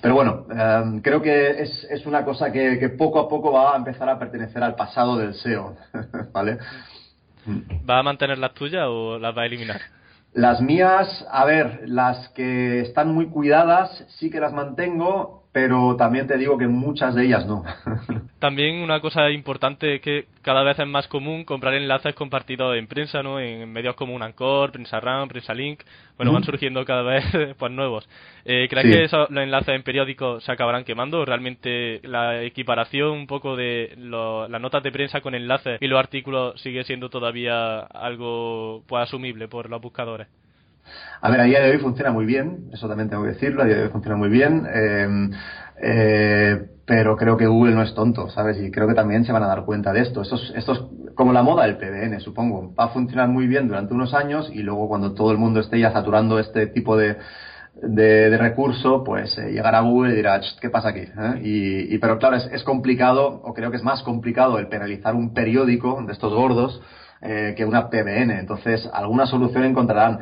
pero 0.00 0.14
bueno, 0.14 0.46
em, 0.50 1.00
creo 1.00 1.20
que 1.20 1.62
es, 1.62 1.86
es 1.90 2.06
una 2.06 2.24
cosa 2.24 2.52
que, 2.52 2.78
que, 2.78 2.90
poco 2.90 3.18
a 3.20 3.28
poco 3.28 3.52
va 3.52 3.74
a 3.74 3.76
empezar 3.76 4.08
a 4.08 4.18
pertenecer 4.18 4.62
al 4.62 4.74
pasado 4.74 5.16
del 5.16 5.34
SEO, 5.34 5.76
¿vale? 6.32 6.58
¿Va 7.88 7.98
a 7.98 8.02
mantener 8.02 8.38
las 8.38 8.54
tuyas 8.54 8.86
o 8.88 9.18
las 9.18 9.36
va 9.36 9.42
a 9.42 9.46
eliminar? 9.46 9.80
Las 10.34 10.60
mías, 10.60 11.26
a 11.30 11.44
ver, 11.46 11.82
las 11.86 12.28
que 12.30 12.80
están 12.80 13.12
muy 13.12 13.26
cuidadas 13.26 14.04
sí 14.18 14.30
que 14.30 14.40
las 14.40 14.52
mantengo 14.52 15.37
pero 15.60 15.96
también 15.96 16.28
te 16.28 16.38
digo 16.38 16.56
que 16.56 16.68
muchas 16.68 17.16
de 17.16 17.26
ellas 17.26 17.44
no. 17.44 17.64
también 18.38 18.76
una 18.76 19.00
cosa 19.00 19.28
importante 19.28 19.96
es 19.96 20.00
que 20.00 20.26
cada 20.40 20.62
vez 20.62 20.78
es 20.78 20.86
más 20.86 21.08
común 21.08 21.42
comprar 21.42 21.74
enlaces 21.74 22.14
compartidos 22.14 22.76
en 22.76 22.86
prensa, 22.86 23.24
¿no? 23.24 23.40
En 23.40 23.68
medios 23.72 23.96
como 23.96 24.14
un 24.14 24.22
Anchor, 24.22 24.70
Prensa 24.70 25.00
RAM, 25.00 25.26
Prensa 25.26 25.54
Link, 25.54 25.80
bueno, 26.16 26.32
van 26.32 26.44
surgiendo 26.44 26.84
cada 26.84 27.02
vez 27.02 27.24
pues 27.58 27.72
nuevos. 27.72 28.08
Eh, 28.44 28.68
¿Crees 28.70 28.86
que 28.86 29.04
esos, 29.04 29.28
los 29.30 29.42
enlaces 29.42 29.74
en 29.74 29.82
periódicos 29.82 30.44
se 30.44 30.52
acabarán 30.52 30.84
quemando? 30.84 31.24
¿Realmente 31.24 32.00
la 32.04 32.40
equiparación 32.44 33.10
un 33.10 33.26
poco 33.26 33.56
de 33.56 33.94
las 33.98 34.60
notas 34.60 34.84
de 34.84 34.92
prensa 34.92 35.20
con 35.20 35.34
enlaces 35.34 35.78
y 35.82 35.88
los 35.88 35.98
artículos 35.98 36.60
sigue 36.60 36.84
siendo 36.84 37.10
todavía 37.10 37.80
algo 37.80 38.84
pues 38.86 39.02
asumible 39.02 39.48
por 39.48 39.68
los 39.68 39.82
buscadores? 39.82 40.28
A 41.20 41.30
ver, 41.30 41.40
a 41.40 41.44
día 41.44 41.60
de 41.60 41.70
hoy 41.70 41.78
funciona 41.78 42.12
muy 42.12 42.24
bien, 42.26 42.68
eso 42.72 42.88
también 42.88 43.08
tengo 43.08 43.22
que 43.22 43.30
decirlo, 43.30 43.62
a 43.62 43.64
día 43.66 43.76
de 43.76 43.82
hoy 43.84 43.88
funciona 43.88 44.16
muy 44.16 44.28
bien, 44.28 44.66
eh, 44.72 45.28
eh, 45.82 46.58
pero 46.84 47.16
creo 47.16 47.36
que 47.36 47.46
Google 47.46 47.74
no 47.74 47.82
es 47.82 47.92
tonto, 47.94 48.28
¿sabes? 48.30 48.58
Y 48.60 48.70
creo 48.70 48.86
que 48.88 48.94
también 48.94 49.24
se 49.24 49.32
van 49.32 49.42
a 49.42 49.46
dar 49.46 49.64
cuenta 49.64 49.92
de 49.92 50.00
esto. 50.00 50.22
Esto 50.22 50.36
es, 50.36 50.52
esto 50.54 50.72
es 50.72 50.80
como 51.14 51.32
la 51.32 51.42
moda 51.42 51.64
del 51.64 51.76
PBN, 51.76 52.18
supongo. 52.20 52.72
Va 52.74 52.84
a 52.84 52.88
funcionar 52.88 53.28
muy 53.28 53.46
bien 53.46 53.68
durante 53.68 53.92
unos 53.94 54.14
años 54.14 54.48
y 54.52 54.62
luego 54.62 54.88
cuando 54.88 55.12
todo 55.12 55.30
el 55.30 55.36
mundo 55.38 55.60
esté 55.60 55.78
ya 55.78 55.90
saturando 55.90 56.38
este 56.38 56.66
tipo 56.66 56.96
de, 56.96 57.16
de, 57.74 58.30
de 58.30 58.36
recurso, 58.38 59.04
pues 59.04 59.36
eh, 59.38 59.50
llegará 59.52 59.80
Google 59.80 60.12
y 60.12 60.16
dirá, 60.16 60.40
¿qué 60.60 60.70
pasa 60.70 60.88
aquí? 60.88 61.00
¿Eh? 61.00 61.40
Y, 61.42 61.94
y, 61.94 61.98
pero 61.98 62.18
claro, 62.18 62.36
es, 62.36 62.46
es 62.52 62.62
complicado, 62.64 63.40
o 63.42 63.52
creo 63.52 63.70
que 63.70 63.76
es 63.76 63.82
más 63.82 64.02
complicado 64.02 64.58
el 64.58 64.68
penalizar 64.68 65.14
un 65.14 65.32
periódico 65.34 66.02
de 66.06 66.12
estos 66.12 66.32
gordos 66.32 66.80
eh, 67.20 67.54
que 67.56 67.64
una 67.64 67.90
PBN. 67.90 68.38
Entonces, 68.38 68.88
alguna 68.92 69.26
solución 69.26 69.64
encontrarán. 69.64 70.20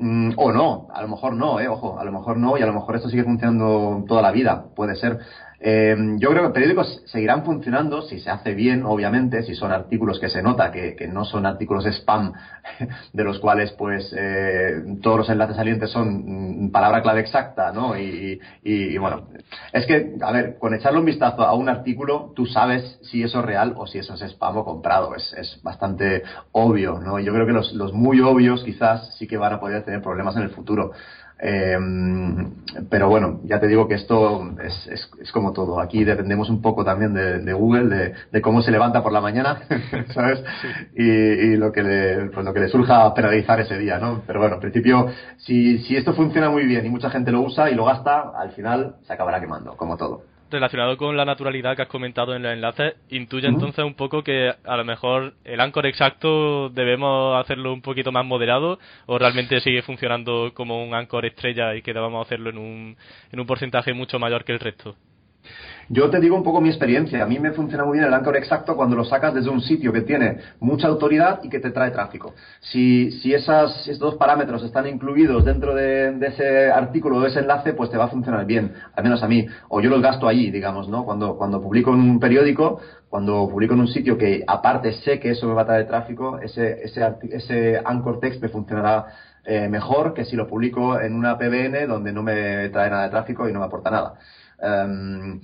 Mm, 0.00 0.34
o 0.36 0.52
no, 0.52 0.86
a 0.94 1.02
lo 1.02 1.08
mejor 1.08 1.34
no, 1.34 1.58
eh, 1.58 1.66
ojo, 1.66 1.98
a 1.98 2.04
lo 2.04 2.12
mejor 2.12 2.36
no 2.36 2.56
y 2.56 2.62
a 2.62 2.66
lo 2.66 2.72
mejor 2.72 2.94
esto 2.94 3.08
sigue 3.08 3.24
funcionando 3.24 4.04
toda 4.06 4.22
la 4.22 4.30
vida, 4.30 4.62
puede 4.76 4.94
ser. 4.94 5.18
Eh, 5.60 5.96
yo 6.18 6.30
creo 6.30 6.44
que 6.44 6.50
periódicos 6.50 7.02
seguirán 7.06 7.44
funcionando 7.44 8.02
si 8.02 8.20
se 8.20 8.30
hace 8.30 8.54
bien, 8.54 8.84
obviamente, 8.84 9.42
si 9.42 9.54
son 9.54 9.72
artículos 9.72 10.20
que 10.20 10.28
se 10.28 10.40
nota 10.40 10.70
que, 10.70 11.08
no 11.08 11.24
son 11.24 11.46
artículos 11.46 11.84
spam, 11.86 12.32
de 13.12 13.24
los 13.24 13.40
cuales 13.40 13.72
pues 13.72 14.14
eh, 14.16 14.82
todos 15.02 15.18
los 15.18 15.28
enlaces 15.30 15.56
salientes 15.56 15.90
son 15.90 16.66
mm, 16.66 16.70
palabra 16.70 17.02
clave 17.02 17.20
exacta, 17.20 17.72
¿no? 17.72 17.98
Y, 17.98 18.40
y, 18.62 18.94
y, 18.94 18.98
bueno, 18.98 19.28
es 19.72 19.84
que, 19.86 20.14
a 20.20 20.30
ver, 20.30 20.58
con 20.58 20.74
echarle 20.74 21.00
un 21.00 21.06
vistazo 21.06 21.42
a 21.42 21.54
un 21.54 21.68
artículo, 21.68 22.32
tú 22.36 22.46
sabes 22.46 23.00
si 23.02 23.22
eso 23.22 23.40
es 23.40 23.44
real 23.44 23.74
o 23.76 23.86
si 23.86 23.98
eso 23.98 24.14
es 24.14 24.22
spam 24.22 24.58
o 24.58 24.64
comprado, 24.64 25.16
es, 25.16 25.32
es 25.32 25.60
bastante 25.62 26.22
obvio, 26.52 27.00
¿no? 27.00 27.18
Yo 27.18 27.32
creo 27.32 27.46
que 27.46 27.52
los, 27.52 27.72
los 27.72 27.92
muy 27.92 28.20
obvios 28.20 28.62
quizás 28.62 29.16
sí 29.16 29.26
que 29.26 29.36
van 29.36 29.54
a 29.54 29.60
poder 29.60 29.82
tener 29.84 30.02
problemas 30.02 30.36
en 30.36 30.42
el 30.42 30.50
futuro. 30.50 30.92
Eh, 31.40 31.78
pero 32.90 33.08
bueno, 33.08 33.40
ya 33.44 33.60
te 33.60 33.68
digo 33.68 33.86
que 33.88 33.94
esto 33.94 34.54
es, 34.62 34.86
es, 34.88 35.10
es, 35.20 35.32
como 35.32 35.52
todo. 35.52 35.80
Aquí 35.80 36.04
dependemos 36.04 36.50
un 36.50 36.60
poco 36.60 36.84
también 36.84 37.14
de, 37.14 37.38
de 37.38 37.52
Google, 37.52 37.86
de, 37.88 38.14
de, 38.32 38.40
cómo 38.40 38.60
se 38.60 38.70
levanta 38.70 39.02
por 39.02 39.12
la 39.12 39.20
mañana, 39.20 39.60
¿sabes? 40.14 40.42
Y, 40.94 41.04
y, 41.04 41.56
lo 41.56 41.72
que 41.72 41.82
le, 41.82 42.26
pues 42.30 42.44
lo 42.44 42.52
que 42.52 42.60
le 42.60 42.68
surja 42.68 43.14
penalizar 43.14 43.60
ese 43.60 43.78
día, 43.78 43.98
¿no? 43.98 44.22
Pero 44.26 44.40
bueno, 44.40 44.56
en 44.56 44.60
principio, 44.60 45.08
si, 45.38 45.78
si 45.78 45.96
esto 45.96 46.12
funciona 46.12 46.50
muy 46.50 46.66
bien 46.66 46.84
y 46.86 46.90
mucha 46.90 47.10
gente 47.10 47.30
lo 47.30 47.42
usa 47.42 47.70
y 47.70 47.74
lo 47.74 47.84
gasta, 47.84 48.32
al 48.36 48.50
final 48.50 48.96
se 49.06 49.12
acabará 49.12 49.40
quemando, 49.40 49.76
como 49.76 49.96
todo 49.96 50.22
relacionado 50.50 50.96
con 50.96 51.16
la 51.16 51.24
naturalidad 51.24 51.76
que 51.76 51.82
has 51.82 51.88
comentado 51.88 52.34
en 52.34 52.42
los 52.42 52.52
enlaces, 52.52 52.94
intuye 53.10 53.48
entonces 53.48 53.84
un 53.84 53.94
poco 53.94 54.22
que 54.22 54.52
a 54.64 54.76
lo 54.76 54.84
mejor 54.84 55.34
el 55.44 55.60
anchor 55.60 55.86
exacto 55.86 56.68
debemos 56.70 57.38
hacerlo 57.42 57.72
un 57.72 57.82
poquito 57.82 58.12
más 58.12 58.24
moderado 58.24 58.78
o 59.06 59.18
realmente 59.18 59.60
sigue 59.60 59.82
funcionando 59.82 60.52
como 60.54 60.82
un 60.82 60.94
anchor 60.94 61.26
estrella 61.26 61.74
y 61.74 61.82
que 61.82 61.92
debamos 61.92 62.26
hacerlo 62.26 62.50
en 62.50 62.58
un, 62.58 62.96
en 63.32 63.40
un 63.40 63.46
porcentaje 63.46 63.92
mucho 63.92 64.18
mayor 64.18 64.44
que 64.44 64.52
el 64.52 64.60
resto. 64.60 64.96
Yo 65.90 66.10
te 66.10 66.20
digo 66.20 66.36
un 66.36 66.42
poco 66.42 66.60
mi 66.60 66.68
experiencia. 66.68 67.22
A 67.22 67.26
mí 67.26 67.38
me 67.38 67.52
funciona 67.52 67.84
muy 67.84 67.96
bien 67.96 68.06
el 68.06 68.12
anchor 68.12 68.36
exacto 68.36 68.76
cuando 68.76 68.94
lo 68.94 69.04
sacas 69.04 69.32
desde 69.32 69.48
un 69.48 69.62
sitio 69.62 69.90
que 69.90 70.02
tiene 70.02 70.38
mucha 70.60 70.86
autoridad 70.86 71.40
y 71.42 71.48
que 71.48 71.60
te 71.60 71.70
trae 71.70 71.90
tráfico. 71.90 72.34
Si, 72.60 73.10
si 73.10 73.32
esos 73.32 73.88
dos 73.98 74.16
parámetros 74.16 74.62
están 74.62 74.86
incluidos 74.86 75.46
dentro 75.46 75.74
de, 75.74 76.14
ese 76.20 76.70
artículo 76.70 77.16
o 77.16 77.24
ese 77.24 77.38
enlace, 77.38 77.72
pues 77.72 77.88
te 77.90 77.96
va 77.96 78.04
a 78.04 78.08
funcionar 78.08 78.44
bien, 78.44 78.74
al 78.94 79.02
menos 79.02 79.22
a 79.22 79.28
mí. 79.28 79.46
O 79.68 79.80
yo 79.80 79.88
los 79.88 80.02
gasto 80.02 80.28
allí, 80.28 80.50
digamos, 80.50 80.88
¿no? 80.88 81.04
Cuando, 81.04 81.36
cuando 81.38 81.62
publico 81.62 81.94
en 81.94 82.00
un 82.00 82.20
periódico, 82.20 82.80
cuando 83.08 83.48
publico 83.48 83.72
en 83.72 83.80
un 83.80 83.88
sitio 83.88 84.18
que 84.18 84.44
aparte 84.46 84.92
sé 84.92 85.18
que 85.18 85.30
eso 85.30 85.46
me 85.46 85.54
va 85.54 85.62
a 85.62 85.66
traer 85.66 85.86
tráfico, 85.86 86.38
ese, 86.38 86.82
ese, 86.82 87.02
ese 87.30 87.80
anchor 87.82 88.20
text 88.20 88.42
me 88.42 88.48
funcionará 88.48 89.06
eh, 89.44 89.68
mejor 89.68 90.12
que 90.12 90.26
si 90.26 90.36
lo 90.36 90.46
publico 90.46 91.00
en 91.00 91.14
una 91.14 91.38
PBN 91.38 91.86
donde 91.86 92.12
no 92.12 92.22
me 92.22 92.68
trae 92.68 92.90
nada 92.90 93.04
de 93.04 93.08
tráfico 93.08 93.48
y 93.48 93.52
no 93.54 93.60
me 93.60 93.64
aporta 93.64 93.90
nada. 93.90 94.18
Em, 94.60 95.40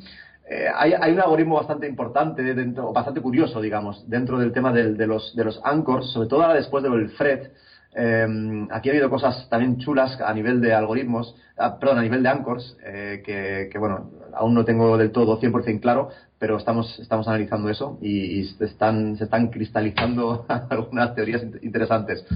eh, 0.47 0.69
hay, 0.75 1.13
un 1.13 1.21
algoritmo 1.21 1.57
bastante 1.57 1.87
importante, 1.89 2.43
dentro, 2.55 2.93
bastante 2.93 3.21
curioso, 3.21 3.61
digamos, 3.61 4.09
dentro 4.09 4.39
del 4.39 4.53
tema 4.53 4.73
de, 4.73 5.07
los, 5.07 5.35
de 5.35 5.45
los 5.45 5.61
anchors, 5.65 6.11
sobre 6.11 6.29
todo 6.29 6.43
ahora 6.43 6.55
después 6.55 6.83
del 6.85 7.11
FRED. 7.11 7.51
Eh, 7.97 8.67
aquí 8.71 8.89
ha 8.89 8.93
habido 8.93 9.09
cosas 9.09 9.49
también 9.49 9.79
chulas 9.79 10.21
a 10.21 10.35
nivel 10.35 10.61
de 10.61 10.75
algoritmos, 10.75 11.35
ah, 11.57 11.79
perdón, 11.79 11.99
a 11.99 12.03
nivel 12.03 12.23
de 12.23 12.29
anchors, 12.29 12.77
eh, 12.85 13.23
que, 13.25 13.79
bueno, 13.79 14.11
aún 14.35 14.53
no 14.53 14.65
tengo 14.65 14.99
del 14.99 15.13
todo 15.13 15.41
100% 15.41 15.81
claro, 15.81 16.11
pero 16.39 16.59
estamos, 16.59 16.99
estamos 16.99 17.29
analizando 17.29 17.71
eso 17.71 17.99
y, 18.03 18.45
se, 18.45 18.65
están, 18.65 19.17
se 19.17 19.25
están 19.25 19.49
cristalizando 19.49 20.45
algunas 20.71 21.15
teorías 21.15 21.43
interesantes 21.63 22.27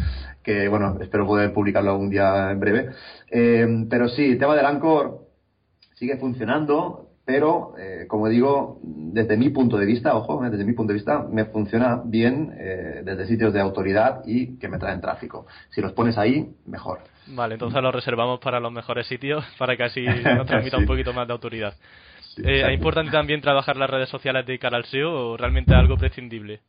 que, 0.43 0.69
bueno, 0.69 0.97
espero 1.01 1.27
poder 1.27 1.53
publicarlo 1.53 1.91
algún 1.91 2.09
día 2.09 2.53
en 2.53 2.61
breve. 2.61 2.91
Eh, 3.31 3.85
pero 3.91 4.09
sí, 4.09 4.31
el 4.31 4.39
tema 4.39 4.55
del 4.55 4.65
anchor 4.65 5.28
sigue 5.99 6.17
funcionando, 6.17 7.09
pero 7.25 7.75
eh, 7.79 8.07
como 8.09 8.29
digo, 8.29 8.81
desde 8.83 9.37
mi 9.37 9.51
punto 9.51 9.77
de 9.77 9.85
vista, 9.85 10.17
ojo, 10.17 10.45
eh, 10.45 10.51
desde 10.51 10.65
mi 10.65 10.73
punto 10.73 10.93
de 10.93 10.99
vista, 10.99 11.27
me 11.31 11.45
funciona 11.47 12.01
bien 12.05 12.55
eh, 12.59 13.03
desde 13.05 13.27
sitios 13.27 13.53
de 13.53 13.61
autoridad 13.61 14.23
y 14.25 14.59
que 14.59 14.69
me 14.69 14.79
traen 14.79 15.01
tráfico. 15.01 15.47
Si 15.71 15.81
los 15.81 15.93
pones 15.93 16.17
ahí, 16.17 16.49
mejor. 16.67 17.01
Vale, 17.27 17.55
entonces 17.55 17.83
los 17.83 17.95
reservamos 17.95 18.41
para 18.41 18.61
los 18.61 18.73
mejores 18.73 19.07
sitios 19.07 19.45
para 19.59 19.77
que 19.77 19.85
así 19.85 20.07
nos 20.37 20.47
transmita 20.47 20.79
un 20.79 20.87
poquito 20.87 21.13
más 21.13 21.27
de 21.27 21.33
autoridad. 21.33 21.75
¿Es 22.39 22.73
importante 22.73 23.11
también 23.11 23.41
trabajar 23.41 23.77
las 23.77 23.91
redes 23.91 24.09
sociales 24.09 24.47
de 24.47 24.61
cara 24.61 24.77
al 24.77 24.85
SEO 24.85 25.33
o 25.33 25.37
realmente 25.37 25.75
algo 25.75 25.97
prescindible? 25.97 26.61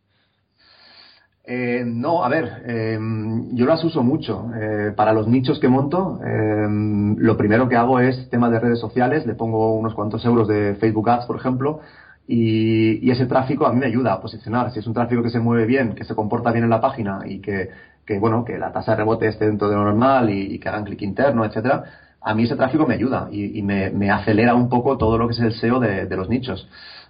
Eh, 1.52 1.84
no, 1.84 2.24
a 2.24 2.30
ver, 2.30 2.62
em, 2.68 3.56
yo 3.56 3.66
las 3.66 3.84
uso 3.84 4.04
mucho. 4.04 4.52
Eh, 4.56 4.94
para 4.96 5.14
los 5.14 5.28
nichos 5.28 5.58
que 5.60 5.68
monto, 5.68 6.20
em, 6.24 7.16
lo 7.18 7.36
primero 7.38 7.68
que 7.68 7.76
hago 7.76 8.00
es 8.00 8.30
tema 8.30 8.52
de 8.52 8.60
redes 8.60 8.80
sociales, 8.80 9.26
le 9.26 9.34
pongo 9.34 9.74
unos 9.74 9.96
cuantos 9.96 10.24
euros 10.26 10.48
de 10.48 10.76
Facebook 10.76 11.10
Ads, 11.10 11.26
por 11.26 11.38
ejemplo, 11.38 11.80
y, 12.28 13.10
ese 13.10 13.26
tráfico 13.26 13.66
a 13.66 13.74
mí 13.74 13.80
me 13.80 13.88
ayuda 13.88 14.14
a 14.14 14.22
posicionar. 14.22 14.70
Si 14.72 14.78
es 14.80 14.86
un 14.86 14.94
tráfico 14.94 15.24
que 15.24 15.32
se 15.32 15.40
mueve 15.40 15.66
bien, 15.66 15.96
que 15.96 16.04
se 16.04 16.14
comporta 16.14 16.52
bien 16.52 16.66
en 16.66 16.70
la 16.70 16.82
página 16.82 17.22
y 17.26 17.40
que, 17.42 17.72
bueno, 18.20 18.46
que 18.46 18.60
la 18.60 18.72
tasa 18.72 18.92
de 18.92 18.98
rebote 18.98 19.28
esté 19.28 19.48
dentro 19.48 19.70
de 19.70 19.76
lo 19.76 19.86
normal 19.86 20.30
y, 20.30 20.60
que 20.60 20.70
hagan 20.70 20.84
clic 20.86 21.02
interno, 21.02 21.46
etcétera, 21.46 21.84
a 22.22 22.36
mí 22.36 22.44
ese 22.44 22.56
tráfico 22.58 22.86
me 22.86 22.94
ayuda 22.94 23.28
y, 23.32 23.62
me, 23.64 24.12
acelera 24.12 24.54
un 24.54 24.70
poco 24.70 24.98
todo 25.00 25.18
lo 25.18 25.28
que 25.28 25.34
es 25.34 25.40
el 25.40 25.54
SEO 25.54 25.80
de 25.80 26.16
los 26.16 26.30
nichos. 26.30 26.68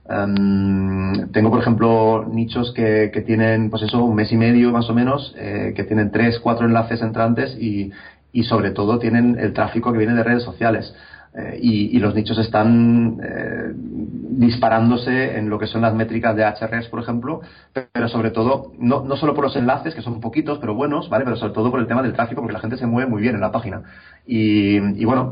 Em, 0.09 1.31
tengo, 1.31 1.51
por 1.51 1.59
ejemplo, 1.59 2.25
nichos 2.31 2.73
que, 2.73 3.11
que, 3.13 3.21
tienen, 3.21 3.69
pues 3.69 3.83
eso, 3.83 4.03
un 4.03 4.15
mes 4.15 4.31
y 4.31 4.37
medio 4.37 4.71
más 4.71 4.89
o 4.89 4.93
menos, 4.95 5.35
eh, 5.37 5.73
que 5.75 5.83
tienen 5.83 6.09
tres, 6.11 6.39
cuatro 6.39 6.65
enlaces 6.65 7.01
entrantes 7.03 7.55
y, 7.59 7.91
y, 8.31 8.43
sobre 8.43 8.71
todo 8.71 8.97
tienen 8.97 9.37
el 9.39 9.53
tráfico 9.53 9.91
que 9.91 9.99
viene 9.99 10.15
de 10.15 10.23
redes 10.23 10.43
sociales. 10.43 10.95
Eh, 11.35 11.59
y, 11.61 11.95
y, 11.95 11.99
los 11.99 12.15
nichos 12.15 12.39
están 12.39 13.19
eh, 13.21 13.71
disparándose 13.75 15.37
en 15.37 15.47
lo 15.47 15.59
que 15.59 15.67
son 15.67 15.83
las 15.83 15.93
métricas 15.93 16.35
de 16.35 16.43
HRS, 16.43 16.87
por 16.89 17.01
ejemplo, 17.01 17.41
pero 17.71 18.07
sobre 18.07 18.31
todo, 18.31 18.71
no, 18.79 19.03
no 19.03 19.15
solo 19.15 19.35
por 19.35 19.43
los 19.43 19.55
enlaces, 19.55 19.93
que 19.93 20.01
son 20.01 20.21
poquitos, 20.21 20.57
pero 20.57 20.73
buenos, 20.73 21.07
¿vale? 21.07 21.25
Pero 21.25 21.37
sobre 21.37 21.53
todo 21.53 21.69
por 21.69 21.79
el 21.81 21.85
tema 21.85 22.01
del 22.01 22.13
tráfico, 22.13 22.41
porque 22.41 22.53
la 22.53 22.61
gente 22.61 22.77
se 22.77 22.87
mueve 22.87 23.07
muy 23.07 23.21
bien 23.21 23.35
en 23.35 23.41
la 23.41 23.51
página. 23.51 23.83
Y, 24.25 24.77
y 24.99 25.05
bueno, 25.05 25.31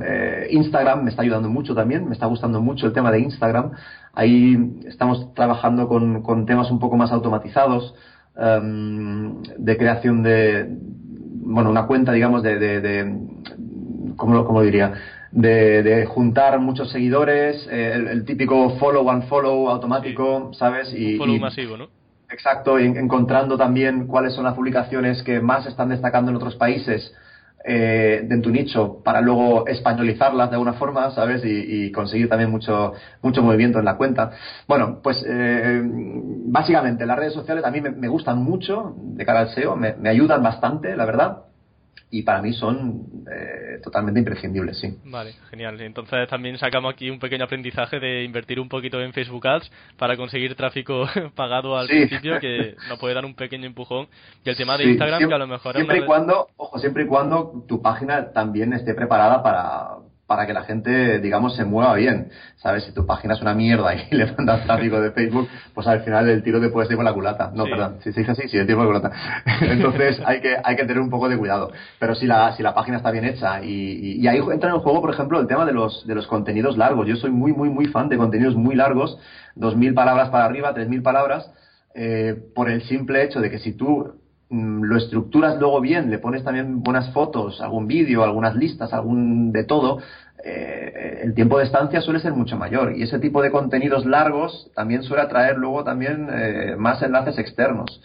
Instagram 0.52 1.04
me 1.04 1.10
está 1.10 1.24
ayudando 1.24 1.50
mucho 1.50 1.74
también, 1.74 2.08
me 2.08 2.14
está 2.14 2.28
gustando 2.28 2.62
mucho 2.62 2.86
el 2.86 2.94
tema 2.94 3.12
de 3.12 3.22
Instagram. 3.22 3.72
Ahí 4.18 4.58
estamos 4.88 5.32
trabajando 5.36 5.88
con, 5.88 6.24
con 6.24 6.48
temas 6.48 6.72
un 6.72 6.80
poco 6.80 6.98
más 6.98 7.12
automatizados, 7.12 7.94
um, 8.36 9.44
de 9.44 9.78
creación 9.78 10.24
de, 10.24 10.66
bueno, 11.46 11.70
una 11.70 11.86
cuenta, 11.86 12.14
digamos, 12.14 12.42
de, 12.42 12.58
de, 12.58 12.82
de 12.82 13.20
¿cómo, 14.16 14.44
¿cómo 14.44 14.64
diría? 14.64 14.94
de, 15.32 16.08
juntar 16.08 16.60
muchos 16.60 16.90
seguidores, 16.90 17.68
eh, 17.70 17.94
el, 17.94 18.26
típico 18.26 18.72
follow 18.80 19.08
and 19.12 19.28
follow 19.28 19.70
automático, 19.70 20.52
¿sabes? 20.56 20.92
Y, 20.96 21.18
follow 21.18 21.38
masivo, 21.38 21.78
¿no? 21.78 21.90
Exacto, 22.32 22.80
y 22.80 22.86
encontrando 22.86 23.56
también 23.56 24.08
cuáles 24.08 24.34
son 24.34 24.46
las 24.46 24.56
publicaciones 24.56 25.22
que 25.22 25.42
más 25.42 25.68
están 25.68 25.90
destacando 25.90 26.32
en 26.32 26.38
otros 26.38 26.56
países 26.56 27.14
eh, 27.64 28.22
de 28.24 28.38
tu 28.40 28.50
nicho 28.50 29.02
para 29.04 29.22
luego 29.22 29.68
españolizarlas 29.68 30.50
de 30.50 30.56
alguna 30.56 30.74
forma, 30.74 31.12
¿sabes? 31.12 31.42
Y, 31.44 31.92
conseguir 31.92 32.30
también 32.30 32.52
mucho, 32.52 32.94
mucho 33.22 33.42
movimiento 33.42 33.80
en 33.80 33.86
la 33.86 33.98
cuenta. 33.98 34.32
Bueno, 34.68 35.00
pues 35.02 35.24
eh, 35.28 35.82
básicamente 35.84 37.06
las 37.06 37.18
redes 37.18 37.34
sociales 37.34 37.66
a 37.66 37.72
mí 37.72 37.82
me, 37.82 38.08
gustan 38.08 38.44
mucho 38.44 38.96
de 38.98 39.26
cara 39.26 39.42
al 39.42 39.50
SEO, 39.50 39.76
me 39.76 40.10
ayudan 40.10 40.44
bastante, 40.44 40.96
la 40.96 41.06
verdad 41.06 41.48
y 42.10 42.24
para 42.24 42.42
mí 42.42 42.54
son 42.54 43.06
eh, 43.30 43.80
totalmente 43.84 44.20
imprescindibles, 44.20 44.80
sí. 44.80 44.98
Vale, 45.06 45.34
genial. 45.50 45.80
Entonces 45.82 46.28
también 46.30 46.58
sacamos 46.58 46.94
aquí 46.94 47.10
un 47.10 47.20
pequeño 47.20 47.44
aprendizaje 47.44 48.00
de 48.00 48.24
invertir 48.24 48.60
un 48.60 48.70
poquito 48.70 49.02
en 49.02 49.12
Facebook 49.12 49.46
Ads 49.46 49.70
para 49.98 50.16
conseguir 50.16 50.56
tráfico 50.56 51.06
pagado 51.36 51.78
al 51.78 51.88
principio 51.88 52.40
que 52.40 52.76
nos 52.88 52.98
puede 52.98 53.14
dar 53.14 53.26
un 53.26 53.36
pequeño 53.36 53.66
empujón. 53.66 54.08
Y 54.46 54.50
el 54.50 54.56
tema 54.56 54.78
de 54.78 54.86
Instagram 54.86 55.28
que 55.28 55.34
a 55.34 55.38
lo 55.38 55.48
mejor 55.48 55.76
siempre 55.76 56.00
y 56.00 56.06
cuando, 56.06 56.48
ojo, 56.56 56.80
siempre 56.80 57.04
y 57.04 57.08
cuando 57.08 57.66
tu 57.68 57.82
página 57.82 58.32
también 58.32 58.72
esté 58.72 58.94
preparada 58.94 59.44
para 59.44 59.98
para 60.28 60.46
que 60.46 60.54
la 60.54 60.64
gente, 60.64 61.20
digamos, 61.20 61.56
se 61.56 61.64
mueva 61.64 61.96
bien. 61.96 62.30
¿Sabes? 62.58 62.84
Si 62.84 62.94
tu 62.94 63.06
página 63.06 63.34
es 63.34 63.42
una 63.42 63.54
mierda 63.54 63.96
y 63.96 64.06
le 64.16 64.32
mandas 64.34 64.66
tráfico 64.66 65.00
de 65.00 65.12
Facebook, 65.12 65.48
pues 65.74 65.88
al 65.88 66.02
final 66.02 66.28
el 66.30 66.44
tiro 66.44 66.60
te 66.60 66.70
puede 66.70 66.90
ir 66.90 66.98
con 66.98 67.06
la 67.06 67.14
culata. 67.14 67.50
No, 67.54 67.64
perdón. 67.64 67.98
Si 68.02 68.12
se 68.12 68.20
dice 68.20 68.34
así, 68.34 68.48
sí, 68.50 68.58
el 68.58 68.68
tiro 68.68 68.78
con 68.78 68.94
la 68.94 69.00
culata. 69.00 69.16
Entonces 69.62 70.22
hay 70.26 70.42
que, 70.42 70.58
hay 70.62 70.76
que 70.76 70.84
tener 70.84 71.00
un 71.00 71.10
poco 71.10 71.30
de 71.30 71.38
cuidado. 71.38 71.72
Pero 71.98 72.14
si 72.14 72.28
la, 72.28 72.52
si 72.56 72.62
la 72.62 72.74
página 72.74 72.98
está 72.98 73.10
bien 73.10 73.24
hecha 73.24 73.64
y, 73.64 74.20
y, 74.22 74.28
ahí 74.28 74.40
entra 74.52 74.72
en 74.72 74.80
juego, 74.80 75.02
por 75.02 75.14
ejemplo, 75.14 75.40
el 75.40 75.48
tema 75.48 75.66
de 75.66 75.72
los, 75.72 76.06
de 76.06 76.14
los 76.14 76.28
contenidos 76.28 76.78
largos. 76.78 77.08
Yo 77.08 77.16
soy 77.16 77.32
muy, 77.32 77.54
muy, 77.54 77.70
muy 77.70 77.86
fan 77.88 78.10
de 78.10 78.18
contenidos 78.18 78.56
muy 78.56 78.76
largos, 78.76 79.18
2.000 79.56 79.94
palabras 79.94 80.30
para 80.30 80.46
arriba, 80.46 80.76
3.000 80.76 81.02
palabras, 81.02 81.50
eh, 81.96 82.36
por 82.54 82.70
el 82.70 82.84
simple 82.84 83.24
hecho 83.24 83.40
de 83.40 83.50
que 83.50 83.60
si 83.60 83.74
tú 83.74 84.14
lo 84.50 84.98
estructuras 84.98 85.60
luego 85.60 85.82
bien, 85.82 86.10
le 86.10 86.20
pones 86.20 86.44
también 86.44 86.82
buenas 86.82 87.12
fotos, 87.12 87.60
algún 87.62 87.88
vídeo, 87.88 88.24
algunas 88.24 88.56
listas, 88.56 88.94
algún 88.94 89.52
de 89.52 89.66
todo, 89.66 90.00
eh, 90.44 91.22
el 91.24 91.34
tiempo 91.34 91.58
de 91.58 91.66
estancia 91.66 92.00
suele 92.02 92.20
ser 92.20 92.34
mucho 92.34 92.56
mayor 92.56 92.96
y 92.96 93.04
ese 93.04 93.20
tipo 93.20 93.42
de 93.42 93.52
contenidos 93.52 94.06
largos 94.06 94.72
también 94.76 95.04
suele 95.04 95.24
atraer 95.24 95.58
luego 95.58 95.84
también 95.84 96.30
eh, 96.32 96.76
más 96.78 97.02
enlaces 97.02 97.38
externos. 97.38 98.02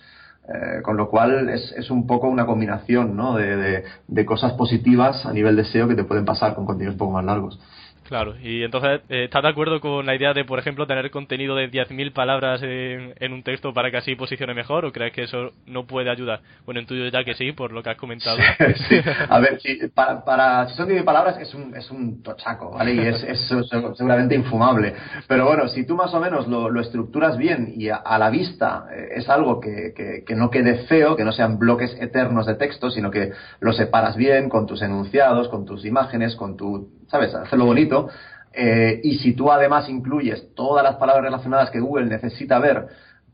Eh, 0.49 0.83
con 0.83 0.97
lo 0.97 1.09
cual 1.09 1.51
es, 1.51 1.73
es, 1.77 1.89
un 1.89 2.05
poco 2.05 2.27
una 2.27 2.47
combinación 2.47 3.17
¿no? 3.17 3.37
de, 3.37 3.57
de, 3.57 3.85
de, 4.09 4.27
cosas 4.27 4.55
positivas 4.55 5.25
a 5.25 5.33
nivel 5.33 5.55
de 5.55 5.65
SEO 5.65 5.87
que 5.87 5.95
te 5.95 6.03
pueden 6.03 6.25
pasar 6.25 6.57
con 6.57 6.67
contenidos 6.67 6.95
un 6.95 6.99
poco 6.99 7.13
más 7.13 7.25
largos. 7.25 7.61
Claro, 8.09 8.35
y 8.43 8.63
entonces, 8.63 9.01
eh, 9.09 9.25
¿estás 9.25 9.43
de 9.43 9.49
acuerdo 9.49 9.81
con 9.81 10.05
la 10.05 10.15
idea 10.15 10.35
de, 10.35 10.45
por 10.45 10.59
ejemplo, 10.59 10.87
tener 10.87 11.11
contenido 11.11 11.55
de 11.55 11.71
10.000 11.71 12.13
palabras 12.13 12.61
en, 12.63 13.33
un 13.33 13.43
texto 13.43 13.73
para 13.73 13.91
que 13.91 13.97
así 13.97 14.15
posicione 14.17 14.55
mejor 14.55 14.85
o 14.85 14.93
crees 14.93 15.13
que 15.13 15.23
eso 15.23 15.53
no 15.67 15.87
puede 15.87 16.11
ayudar? 16.11 16.41
Bueno, 16.65 16.81
en 16.81 16.87
tuyo 16.87 17.07
ya 17.09 17.25
que 17.25 17.35
sí, 17.35 17.53
por 17.53 17.73
lo 17.73 17.83
que 17.83 17.91
has 17.91 17.97
comentado. 17.97 18.37
a 19.29 19.41
ver, 19.41 19.61
para, 19.95 20.25
para, 20.25 20.69
si 20.69 20.77
son 20.77 20.89
10.000 20.89 21.05
palabras 21.05 21.39
es 21.39 21.55
un, 21.55 21.75
es 21.77 21.91
un 21.91 22.23
tochaco, 22.23 22.73
¿vale? 22.73 22.95
Y 22.95 22.99
es, 23.01 23.23
es, 23.23 23.49
seguramente 23.97 24.35
infumable. 24.35 24.95
Pero 25.29 25.47
bueno, 25.47 25.69
si 25.69 25.87
tú 25.87 25.95
más 25.95 26.13
o 26.13 26.21
menos 26.21 26.49
lo, 26.49 26.81
estructuras 26.81 27.39
bien 27.39 27.73
y 27.77 27.89
a, 27.89 28.19
la 28.19 28.29
vista 28.29 28.87
eh, 28.93 29.11
es 29.17 29.29
algo 29.29 29.61
que, 29.61 29.93
que, 29.95 30.25
que 30.27 30.35
no 30.35 30.51
quede 30.51 30.87
feo, 30.87 31.15
que 31.17 31.25
no 31.25 31.33
sean 31.33 31.59
bloques 31.59 31.97
eternos 32.01 32.47
de 32.47 32.57
texto, 32.57 32.91
sino 32.91 33.11
que 33.11 33.33
lo 33.61 33.73
separas 33.73 34.17
bien 34.17 34.49
con 34.49 34.67
tus 34.67 34.83
enunciados, 34.83 35.49
con 35.49 35.65
tus 35.65 35.85
imágenes, 35.85 36.35
con 36.35 36.57
tu 36.57 37.02
¿sabes? 37.12 37.35
Hacerlo 37.35 37.66
bonito. 37.66 38.09
Eh, 38.54 39.00
y 39.04 39.19
si 39.19 39.35
tú 39.35 39.52
además 39.52 39.88
incluyes 39.88 40.54
todas 40.54 40.83
las 40.83 40.97
palabras 40.97 41.25
relacionadas 41.25 41.71
que 41.71 41.78
Google 41.78 42.07
necesita 42.07 42.59
ver 42.59 42.88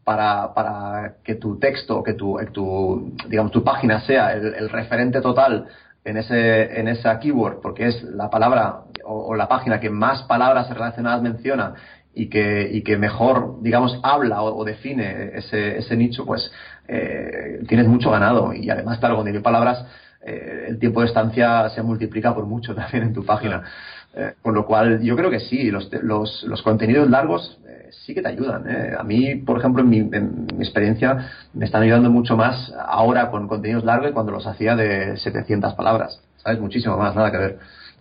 para, 0.04 0.52
para 0.52 1.14
que 1.24 1.36
tu 1.36 1.58
texto, 1.58 2.02
que 2.02 2.14
tu, 2.14 2.38
tu, 2.52 3.12
digamos, 3.28 3.52
tu 3.52 3.62
página 3.62 4.00
sea 4.00 4.32
el, 4.32 4.68
referente 4.68 5.20
total 5.20 5.66
en, 6.04 6.16
ese, 6.16 6.80
en 6.80 6.88
esa 6.88 7.18
keyword, 7.20 7.60
porque 7.60 7.86
es 7.86 8.02
la 8.02 8.28
palabra 8.30 8.80
o, 9.04 9.34
la 9.36 9.48
página 9.48 9.80
que 9.80 9.90
más 9.90 10.22
palabras 10.22 10.68
relacionadas 10.70 11.22
menciona 11.22 11.74
y 12.14 12.28
que, 12.28 12.68
y 12.72 12.82
que 12.82 12.96
mejor, 12.96 13.62
digamos, 13.62 14.00
habla 14.02 14.42
o, 14.42 14.64
define 14.64 15.30
ese, 15.34 15.78
ese, 15.78 15.96
nicho, 15.96 16.26
pues 16.26 16.50
eh, 16.88 17.60
tienes 17.68 17.86
mucho 17.86 18.10
ganado. 18.10 18.52
Y 18.52 18.70
además, 18.70 18.98
claro, 18.98 19.16
con 19.16 19.26
10.000 19.26 19.42
palabras 19.42 19.86
eh, 20.24 20.66
el 20.68 20.78
tiempo 20.78 21.00
de 21.00 21.06
estancia 21.06 21.68
se 21.70 21.82
multiplica 21.82 22.34
por 22.34 22.46
mucho 22.46 22.74
también 22.74 23.04
en 23.04 23.14
tu 23.14 23.24
página. 23.24 23.64
Eh, 24.14 24.34
con 24.42 24.54
lo 24.54 24.66
cual, 24.66 25.00
yo 25.02 25.16
creo 25.16 25.30
que 25.30 25.40
sí, 25.40 25.70
los, 25.70 25.90
los, 26.02 26.42
los 26.44 26.62
contenidos 26.62 27.08
largos 27.10 27.58
eh, 27.68 27.88
sí 27.90 28.14
que 28.14 28.22
te 28.22 28.28
ayudan. 28.28 28.64
¿eh? 28.68 28.96
A 28.98 29.04
mí, 29.04 29.36
por 29.36 29.58
ejemplo, 29.58 29.82
en 29.82 29.88
mi, 29.88 29.98
en 29.98 30.46
mi, 30.56 30.64
experiencia, 30.64 31.30
me 31.52 31.66
están 31.66 31.82
ayudando 31.82 32.10
mucho 32.10 32.36
más 32.36 32.72
ahora 32.86 33.30
con 33.30 33.46
contenidos 33.48 33.84
largos 33.84 34.08
que 34.08 34.14
cuando 34.14 34.32
los 34.32 34.46
hacía 34.46 34.74
de 34.76 35.16
700 35.18 35.74
palabras. 35.74 36.20
¿Sabes? 36.38 36.58
Muchísimo 36.58 36.96
más, 36.96 37.14
nada 37.14 37.30
que 37.30 37.38
ver. 37.38 37.58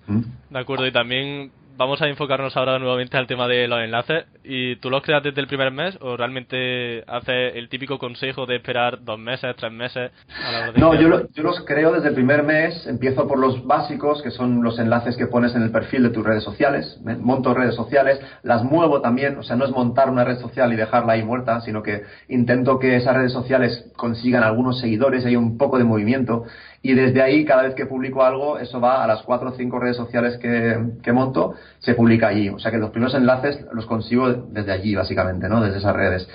¿Mm? 0.07 0.21
De 0.49 0.59
acuerdo, 0.59 0.87
y 0.87 0.91
también 0.91 1.51
vamos 1.77 2.01
a 2.01 2.07
enfocarnos 2.07 2.57
ahora 2.57 2.79
nuevamente 2.79 3.17
al 3.17 3.27
tema 3.27 3.47
de 3.47 3.67
los 3.67 3.79
enlaces. 3.79 4.25
¿Y 4.43 4.77
tú 4.77 4.89
los 4.89 5.03
creas 5.03 5.23
desde 5.23 5.39
el 5.39 5.47
primer 5.47 5.71
mes 5.71 5.97
o 6.01 6.17
realmente 6.17 7.03
haces 7.07 7.55
el 7.55 7.69
típico 7.69 7.99
consejo 7.99 8.45
de 8.45 8.55
esperar 8.55 9.03
dos 9.03 9.19
meses, 9.19 9.55
tres 9.55 9.71
meses? 9.71 10.11
A 10.43 10.51
la 10.51 10.57
hora 10.59 10.71
de 10.71 10.79
no, 10.79 10.93
yo, 10.95 11.27
yo, 11.33 11.43
los 11.43 11.61
creo 11.65 11.93
desde 11.93 12.09
el 12.09 12.15
primer 12.15 12.43
mes. 12.43 12.87
Empiezo 12.87 13.27
por 13.27 13.39
los 13.39 13.65
básicos, 13.65 14.21
que 14.21 14.31
son 14.31 14.63
los 14.63 14.79
enlaces 14.79 15.15
que 15.15 15.27
pones 15.27 15.55
en 15.55 15.61
el 15.61 15.71
perfil 15.71 16.03
de 16.03 16.09
tus 16.09 16.25
redes 16.25 16.43
sociales. 16.43 16.99
Monto 17.03 17.53
redes 17.53 17.75
sociales, 17.75 18.19
las 18.43 18.63
muevo 18.63 19.01
también. 19.01 19.37
O 19.37 19.43
sea, 19.43 19.55
no 19.55 19.65
es 19.65 19.71
montar 19.71 20.09
una 20.09 20.23
red 20.23 20.39
social 20.39 20.73
y 20.73 20.75
dejarla 20.75 21.13
ahí 21.13 21.23
muerta, 21.23 21.61
sino 21.61 21.83
que 21.83 22.03
intento 22.27 22.79
que 22.79 22.95
esas 22.95 23.15
redes 23.15 23.33
sociales 23.33 23.91
consigan 23.95 24.43
algunos 24.43 24.79
seguidores 24.79 25.23
y 25.23 25.29
hay 25.29 25.35
un 25.35 25.57
poco 25.57 25.77
de 25.77 25.83
movimiento 25.83 26.45
y 26.81 26.93
desde 26.93 27.21
ahí, 27.21 27.43
cada 27.43 27.63
vez 27.63 27.75
que 27.75 27.85
publico 27.85 28.23
algo, 28.23 28.59
eso 28.59 28.79
va 28.79 29.03
a 29.03 29.07
las 29.07 29.21
cuatro 29.23 29.49
o 29.49 29.53
cinco 29.53 29.79
redes 29.79 29.97
sociales 29.97 30.37
que, 30.37 31.11
monto, 31.11 31.55
se 31.79 31.95
publica 31.95 32.27
allí. 32.27 32.49
O 32.49 32.59
sea 32.59 32.71
que 32.71 32.77
los 32.77 32.91
primeros 32.91 33.15
enlaces 33.15 33.65
los 33.73 33.85
consigo 33.85 34.31
desde 34.31 34.71
allí, 34.71 34.95
básicamente, 34.95 35.49
¿no? 35.49 35.61
Desde 35.61 35.79
esas 35.79 35.95
redes. 35.95 36.29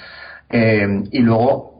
Eh, 0.50 1.04
y 1.10 1.20
luego, 1.20 1.72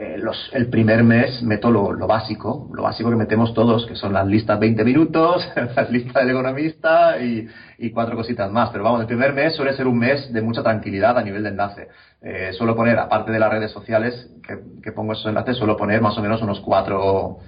eh, 0.00 0.16
los, 0.16 0.50
el 0.54 0.70
primer 0.70 1.04
mes 1.04 1.42
meto 1.42 1.70
lo, 1.70 1.94
básico, 2.06 2.70
lo 2.72 2.84
básico 2.84 3.10
que 3.10 3.16
metemos 3.16 3.52
todos, 3.52 3.84
que 3.84 3.94
son 3.96 4.14
las 4.14 4.26
listas 4.26 4.58
20 4.58 4.82
minutos, 4.82 5.46
las 5.76 5.90
listas 5.90 6.22
del 6.24 6.30
economista 6.30 7.18
y, 7.18 7.48
cuatro 7.92 8.16
cositas 8.16 8.50
más. 8.50 8.70
Pero 8.70 8.84
vamos, 8.84 9.02
el 9.02 9.06
primer 9.06 9.34
mes 9.34 9.54
suele 9.54 9.74
ser 9.74 9.86
un 9.86 9.98
mes 9.98 10.32
de 10.32 10.40
mucha 10.40 10.62
tranquilidad 10.62 11.18
a 11.18 11.22
nivel 11.22 11.42
de 11.42 11.48
enlace. 11.50 11.88
Eh, 12.22 12.50
suelo 12.52 12.74
poner, 12.74 12.98
aparte 12.98 13.32
de 13.32 13.38
las 13.38 13.50
redes 13.50 13.72
sociales 13.72 14.30
que, 14.46 14.58
que 14.82 14.92
pongo 14.92 15.12
esos 15.12 15.26
enlaces, 15.26 15.56
suelo 15.56 15.76
poner 15.76 16.00
más 16.00 16.16
o 16.16 16.22
menos 16.22 16.40
unos 16.40 16.60
cuatro 16.60 17.38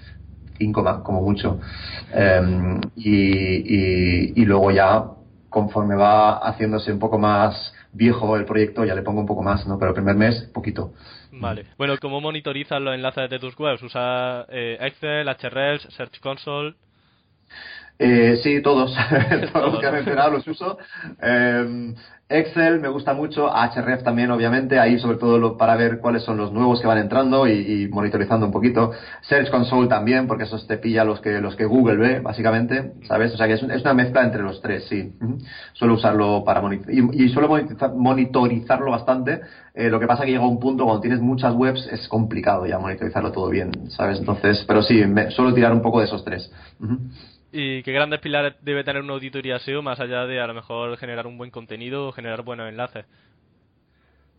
como 0.70 1.22
mucho. 1.22 1.58
Em, 2.12 2.80
y, 2.96 4.40
y, 4.40 4.44
luego 4.44 4.70
ya, 4.70 5.04
conforme 5.48 5.96
va 5.96 6.38
haciéndose 6.38 6.92
un 6.92 6.98
poco 6.98 7.18
más 7.18 7.74
viejo 7.92 8.36
el 8.36 8.44
proyecto, 8.44 8.84
ya 8.84 8.94
le 8.94 9.02
pongo 9.02 9.20
un 9.20 9.26
poco 9.26 9.42
más, 9.42 9.66
¿no? 9.66 9.78
Pero 9.78 9.90
el 9.90 9.94
primer 9.94 10.16
mes, 10.16 10.50
poquito. 10.54 10.92
Vale. 11.32 11.66
Bueno, 11.78 11.96
¿cómo 12.00 12.20
monitorizas 12.20 12.80
los 12.80 12.94
enlaces 12.94 13.28
de 13.30 13.38
tus 13.38 13.58
webs? 13.58 13.82
¿Usas 13.82 14.46
eh, 14.50 14.76
Excel, 14.80 15.28
HRELs, 15.28 15.82
Search 15.96 16.20
Console? 16.20 16.74
Eh, 17.98 18.40
sí, 18.42 18.60
todos. 18.62 18.96
todos 19.52 19.72
los 19.72 19.80
que 19.80 19.86
he 19.86 19.92
mencionado 19.92 20.30
los 20.32 20.46
uso. 20.46 20.78
Eh, 21.20 21.94
Excel 22.32 22.80
me 22.80 22.88
gusta 22.88 23.12
mucho, 23.12 23.50
Href 23.52 24.02
también, 24.02 24.30
obviamente, 24.30 24.78
ahí 24.78 24.98
sobre 24.98 25.18
todo 25.18 25.56
para 25.56 25.76
ver 25.76 25.98
cuáles 25.98 26.22
son 26.22 26.38
los 26.38 26.50
nuevos 26.50 26.80
que 26.80 26.86
van 26.86 26.98
entrando 26.98 27.46
y, 27.46 27.88
monitorizando 27.88 28.46
un 28.46 28.52
poquito. 28.52 28.92
Search 29.22 29.50
Console 29.50 29.88
también, 29.88 30.26
porque 30.26 30.44
eso 30.44 30.58
te 30.66 30.78
pilla 30.78 31.04
los 31.04 31.20
que, 31.20 31.40
los 31.40 31.54
que 31.56 31.66
Google 31.66 31.96
ve, 31.96 32.20
básicamente, 32.20 32.94
¿sabes? 33.06 33.34
O 33.34 33.36
sea 33.36 33.46
que 33.46 33.54
es, 33.54 33.62
una 33.62 33.94
mezcla 33.94 34.22
entre 34.22 34.42
los 34.42 34.62
tres, 34.62 34.84
sí. 34.88 35.12
Suelo 35.74 35.94
usarlo 35.94 36.42
para 36.44 36.62
monitorizar, 36.62 37.14
y, 37.14 37.28
suelo 37.28 37.48
monitorizarlo 37.96 38.90
bastante. 38.90 39.42
Eh, 39.74 39.88
lo 39.88 40.00
que 40.00 40.06
pasa 40.06 40.24
que 40.24 40.32
llega 40.32 40.46
un 40.46 40.60
punto 40.60 40.84
cuando 40.84 41.00
tienes 41.00 41.20
muchas 41.20 41.54
webs 41.54 41.86
es 41.90 42.08
complicado 42.08 42.66
ya 42.66 42.78
monitorizarlo 42.78 43.32
todo 43.32 43.48
bien, 43.50 43.90
¿sabes? 43.90 44.18
Entonces, 44.18 44.64
pero 44.66 44.82
sí, 44.82 45.04
me, 45.06 45.30
suelo 45.30 45.52
tirar 45.52 45.72
un 45.72 45.82
poco 45.82 46.00
de 46.00 46.06
esos 46.06 46.24
tres. 46.24 46.50
¿Y 47.52 47.82
qué 47.82 47.92
grandes 47.92 48.20
pilares 48.20 48.54
debe 48.62 48.82
tener 48.82 49.02
una 49.02 49.12
auditoría 49.12 49.58
SEO 49.58 49.82
más 49.82 50.00
allá 50.00 50.26
de 50.26 50.40
a 50.40 50.46
lo 50.46 50.54
mejor 50.54 50.96
generar 50.96 51.26
un 51.26 51.36
buen 51.38 51.50
contenido 51.50 52.08
o 52.08 52.12
generar 52.12 52.42
buenos 52.42 52.68
enlaces? 52.68 53.04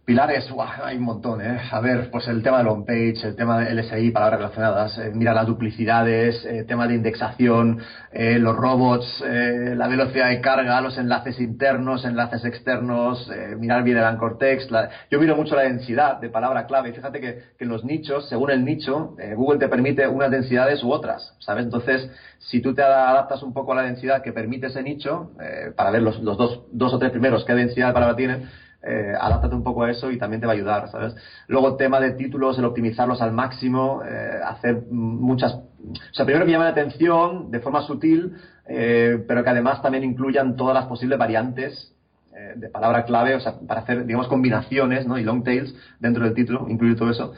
Pilares, 0.05 0.50
hay 0.83 0.98
un 0.98 1.03
montón, 1.03 1.39
¿eh? 1.39 1.62
A 1.72 1.79
ver, 1.79 2.12
pues 2.12 2.27
el 2.27 2.43
tema 2.43 2.57
del 2.57 2.67
on-page, 2.67 3.24
el 3.24 3.38
tema 3.38 3.60
del 3.60 3.79
LSI, 3.79 4.12
palabras 4.12 4.38
relacionadas, 4.38 4.98
eh, 4.98 5.12
mira 5.13 5.33
las 5.33 5.48
duplicidades, 5.48 6.44
eh, 6.44 6.66
tema 6.66 6.89
de 6.89 6.96
indexación, 6.96 7.79
eh, 8.11 8.37
los 8.37 8.53
robots, 8.53 9.24
la 9.24 9.87
velocidad 9.87 10.27
de 10.27 10.42
carga, 10.42 10.81
los 10.81 10.98
enlaces 10.98 11.39
internos, 11.39 12.03
enlaces 12.03 12.44
externos, 12.44 13.31
mirar 13.57 13.83
bien 13.83 13.96
el 13.96 14.03
anchor 14.03 14.37
text. 14.37 14.70
Yo 15.09 15.22
miro 15.22 15.37
mucho 15.37 15.55
la 15.55 15.61
densidad 15.61 16.20
de 16.20 16.29
palabra 16.29 16.66
clave. 16.66 16.92
Fíjate 16.92 17.22
que, 17.22 17.44
que 17.57 17.63
en 17.63 17.70
los 17.70 17.85
nichos, 17.85 18.27
según 18.27 18.51
el 18.51 18.66
nicho, 18.66 19.16
Google 19.35 19.59
te 19.59 19.70
permite 19.70 20.05
unas 20.05 20.29
densidades 20.29 20.83
u 20.83 20.92
otras, 20.92 21.33
¿sabes? 21.39 21.63
Entonces, 21.63 22.11
si 22.39 22.61
tú 22.61 22.74
te 22.74 22.83
adaptas 22.83 23.42
un 23.42 23.53
poco 23.53 23.72
a 23.72 23.75
la 23.75 23.83
densidad 23.83 24.22
que 24.22 24.33
permite 24.33 24.68
ese 24.68 24.83
nicho, 24.83 25.31
para 25.77 25.92
ver 25.92 26.01
los, 26.01 26.22
los 26.22 26.37
dos, 26.37 26.66
dos 26.74 26.94
o 26.94 27.00
tres 27.00 27.11
primeros 27.11 27.46
qué 27.46 27.53
densidad 27.53 27.87
de 27.87 27.94
palabra 27.94 28.18
tienen, 28.18 28.50
eh, 28.85 29.13
adáptate 29.19 29.55
un 29.55 29.63
poco 29.63 29.83
a 29.83 29.91
eso 29.91 30.11
y 30.11 30.17
también 30.17 30.41
te 30.41 30.48
va 30.48 30.53
a 30.53 30.55
ayudar, 30.55 30.89
¿sabes? 30.89 31.15
Luego, 31.48 31.75
tema 31.75 32.00
de 32.00 32.11
títulos, 32.11 32.57
el 32.57 32.65
optimizarlos 32.65 33.22
al 33.22 33.31
máximo, 33.31 34.01
eh, 34.03 34.39
hacer 34.46 34.83
muchas... 34.91 35.53
O 35.53 36.13
sea, 36.13 36.25
primero 36.25 36.46
que 36.46 36.51
llamen 36.51 36.67
la 36.67 36.72
atención 36.72 37.51
de 37.51 37.59
forma 37.59 37.81
sutil, 37.81 38.35
eh, 38.67 39.24
pero 39.27 39.43
que 39.43 39.50
además 39.50 39.81
también 39.81 40.03
incluyan 40.03 40.55
todas 40.55 40.74
las 40.74 40.85
posibles 40.85 41.17
variantes 41.17 41.93
eh, 42.35 42.53
de 42.55 42.69
palabra 42.69 43.05
clave, 43.05 43.35
o 43.35 43.39
sea, 43.39 43.59
para 43.67 43.81
hacer, 43.81 44.05
digamos, 44.05 44.27
combinaciones, 44.27 45.05
¿no? 45.05 45.17
Y 45.17 45.24
long 45.24 45.43
tails 45.43 45.74
dentro 46.00 46.24
del 46.24 46.33
título, 46.33 46.67
incluir 46.69 46.98
todo 46.98 47.09
eso 47.09 47.33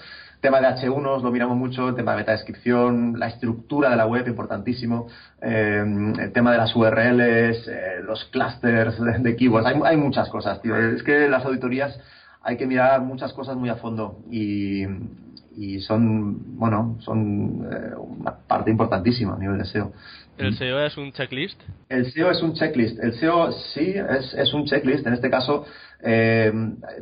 tema 0.45 0.61
de 0.61 0.67
H1 0.67 1.23
lo 1.23 1.31
miramos 1.31 1.57
mucho, 1.57 1.89
el 1.89 1.95
tema 1.95 2.11
de 2.11 2.17
metadescripción, 2.17 3.17
la 3.17 3.29
estructura 3.29 3.89
de 3.89 3.95
la 3.95 4.05
web, 4.05 4.27
importantísimo, 4.27 5.07
eh, 5.41 5.83
el 6.19 6.31
tema 6.33 6.51
de 6.51 6.57
las 6.59 6.75
URLs, 6.75 7.67
eh, 7.67 8.01
los 8.03 8.25
clusters 8.25 9.23
de, 9.23 9.35
keywords, 9.35 9.65
hay, 9.65 9.81
hay, 9.83 9.97
muchas 9.97 10.29
cosas, 10.29 10.61
tío. 10.61 10.77
Es 10.77 11.01
que 11.01 11.27
las 11.27 11.43
auditorías 11.45 11.99
hay 12.43 12.57
que 12.57 12.67
mirar 12.67 13.01
muchas 13.01 13.33
cosas 13.33 13.55
muy 13.55 13.69
a 13.69 13.77
fondo 13.77 14.19
y, 14.29 14.85
y 15.57 15.79
son, 15.79 16.57
bueno, 16.57 16.97
son 16.99 17.67
eh, 17.71 17.95
una 17.97 18.35
parte 18.47 18.71
importantísima 18.71 19.35
a 19.35 19.37
nivel 19.37 19.57
de 19.57 19.65
SEO. 19.65 19.93
¿El 20.37 20.55
SEO 20.55 20.81
es 20.81 20.97
un 20.97 21.13
checklist? 21.13 21.61
El 21.87 22.11
SEO 22.11 22.29
es 22.31 22.41
un 22.41 22.53
checklist. 22.53 22.99
El 23.01 23.13
SEO 23.13 23.51
sí 23.73 23.93
es, 23.95 24.33
es 24.33 24.53
un 24.53 24.65
checklist. 24.65 25.07
En 25.07 25.13
este 25.13 25.29
caso, 25.29 25.65
eh, 26.01 26.51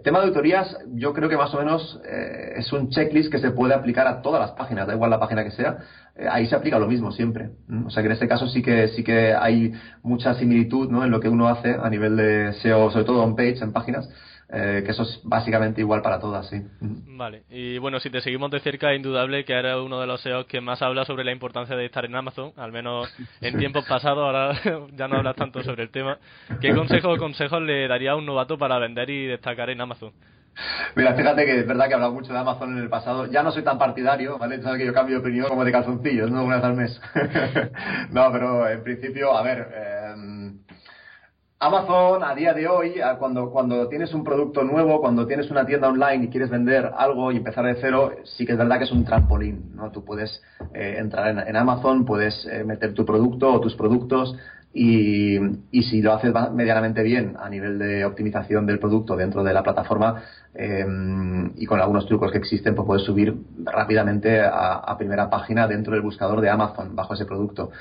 tema 0.04 0.20
de 0.20 0.26
auditorías, 0.26 0.78
yo 0.94 1.13
creo 1.13 1.28
que 1.30 1.36
más 1.36 1.54
o 1.54 1.58
menos 1.58 2.00
eh, 2.06 2.54
es 2.58 2.72
un 2.72 2.89
checklist 2.89 3.32
que 3.32 3.39
se 3.39 3.52
puede 3.52 3.74
aplicar 3.74 4.08
a 4.08 4.22
todas 4.22 4.39
las 4.39 4.52
páginas, 4.52 4.86
da 4.88 4.94
igual 4.94 5.10
la 5.10 5.20
página 5.20 5.44
que 5.44 5.52
sea. 5.52 5.80
Eh, 6.16 6.28
ahí 6.30 6.46
se 6.46 6.56
aplica 6.56 6.78
lo 6.78 6.88
mismo 6.88 7.12
siempre. 7.12 7.50
O 7.86 7.89
sea 7.89 8.04
que 8.04 8.08
en 8.08 8.13
este 8.13 8.28
caso 8.28 8.48
sí 8.48 8.62
que 8.62 8.88
sí 8.89 9.04
que 9.04 9.34
hay 9.34 9.74
mucha 10.04 10.36
similitud 10.36 10.89
¿no? 10.92 11.04
en 11.04 11.10
lo 11.10 11.20
que 11.20 11.30
uno 11.30 11.48
hace 11.48 11.74
a 11.74 11.89
nivel 11.89 12.16
de 12.16 12.54
SEO, 12.62 12.92
sobre 12.92 13.06
todo 13.06 13.24
on 13.24 13.36
page, 13.36 13.63
en 13.63 13.74
páginas. 13.74 14.08
Eh, 14.49 14.84
que 14.86 14.91
eso 14.91 15.03
es 15.03 15.21
básicamente 15.23 15.82
igual 15.82 16.01
para 16.01 16.19
todas, 16.19 16.47
sí. 16.47 16.62
Vale, 16.82 17.43
y 17.49 17.77
bueno, 17.77 17.99
si 17.99 18.10
te 18.10 18.21
seguimos 18.21 18.51
de 18.51 18.60
cerca, 18.60 18.91
es 18.91 18.97
indudable 18.97 19.45
que 19.45 19.53
eres 19.53 19.75
uno 19.77 19.99
de 19.99 20.06
los 20.06 20.21
SEOs 20.21 20.45
que 20.45 20.62
más 20.62 20.82
habla 20.82 21.06
sobre 21.06 21.23
la 21.23 21.32
importancia 21.32 21.75
de 21.75 21.86
estar 21.86 22.06
en 22.06 22.15
Amazon, 22.15 22.51
al 22.58 22.71
menos 22.71 23.08
en 23.41 23.58
tiempos 23.58 23.86
pasados, 23.88 24.19
ahora 24.19 24.53
ya 24.93 25.08
no 25.08 25.17
hablas 25.17 25.36
tanto 25.36 25.63
sobre 25.63 25.84
el 25.84 25.89
tema. 25.89 26.17
¿Qué 26.62 26.73
consejos 26.73 27.15
o 27.15 27.19
consejos 27.19 27.62
le 27.62 27.88
daría 27.88 28.12
a 28.12 28.15
un 28.15 28.25
novato 28.25 28.58
para 28.58 28.77
vender 28.79 29.10
y 29.10 29.27
destacar 29.27 29.69
en 29.69 29.82
Amazon? 29.82 30.12
Mira, 30.95 31.15
fíjate 31.15 31.45
que 31.45 31.60
es 31.62 31.67
verdad 31.67 31.86
que 31.86 31.91
he 31.91 31.95
hablado 31.95 32.13
mucho 32.13 32.32
de 32.32 32.39
Amazon 32.39 32.77
en 32.77 32.84
el 32.84 32.89
pasado. 32.89 33.25
Ya 33.25 33.41
no 33.41 33.51
soy 33.51 33.63
tan 33.63 33.79
partidario, 33.79 34.38
¿vale? 34.38 34.62
Sabes 34.62 34.79
que 34.79 34.86
yo 34.86 34.93
cambio 34.93 35.15
de 35.15 35.21
opinión 35.21 35.47
como 35.47 35.65
de 35.65 35.71
calzoncillos, 35.71 36.29
¿no? 36.29 36.43
Una 36.43 36.58
vez 36.58 36.65
al 36.65 36.75
mes. 36.75 37.01
no, 38.12 38.32
pero 38.32 38.69
en 38.69 38.84
principio, 38.84 39.36
a 39.36 39.41
ver, 39.41 39.67
eh, 39.73 40.13
Amazon 41.63 42.21
a 42.26 42.36
día 42.36 42.54
de 42.54 42.67
hoy, 42.67 42.95
cuando, 43.17 43.49
cuando 43.49 43.88
tienes 43.88 44.13
un 44.13 44.21
producto 44.21 44.65
nuevo, 44.65 44.99
cuando 44.99 45.26
tienes 45.26 45.49
una 45.49 45.65
tienda 45.65 45.88
online 45.88 46.26
y 46.26 46.28
quieres 46.28 46.49
vender 46.49 46.91
algo 46.97 47.32
y 47.32 47.38
empezar 47.38 47.63
de 47.63 47.78
cero, 47.80 48.12
sí 48.26 48.45
que 48.45 48.52
es 48.52 48.58
verdad 48.58 48.80
que 48.80 48.84
es 48.84 48.91
un 48.91 49.06
trampolín, 49.06 49.73
¿no? 49.73 49.89
Tú 49.89 50.04
puedes 50.04 50.41
eh, 50.73 50.95
entrar 50.97 51.47
en, 51.47 51.56
Amazon, 51.56 52.04
puedes 52.04 52.45
eh, 52.47 52.65
meter 52.65 52.93
tu 52.93 53.06
producto 53.06 53.49
o 53.54 53.62
tus 53.62 53.76
productos 53.76 54.36
y, 54.73 55.38
si 55.71 56.02
lo 56.02 56.13
haces 56.13 56.34
medianamente 56.52 57.02
bien 57.02 57.38
a 57.39 57.47
nivel 57.47 57.80
de 57.80 58.04
optimización 58.04 58.65
del 58.65 58.80
producto 58.80 59.15
dentro 59.15 59.41
de 59.41 59.54
la 59.54 59.63
plataforma 59.63 60.21
eh, 60.54 60.86
y 61.56 61.65
con 61.65 61.80
algunos 61.80 62.08
trucos 62.08 62.30
que 62.34 62.39
existen, 62.39 62.76
pues 62.76 62.86
puedes 62.86 63.06
subir 63.06 63.38
rápidamente 63.63 64.41
a 64.41 64.93
primera 64.97 65.30
página 65.30 65.65
dentro 65.65 65.93
del 65.93 66.02
buscador 66.02 66.41
de 66.41 66.49
Amazon 66.49 66.93
bajo 66.93 67.13
ese 67.13 67.26
producto 67.26 67.71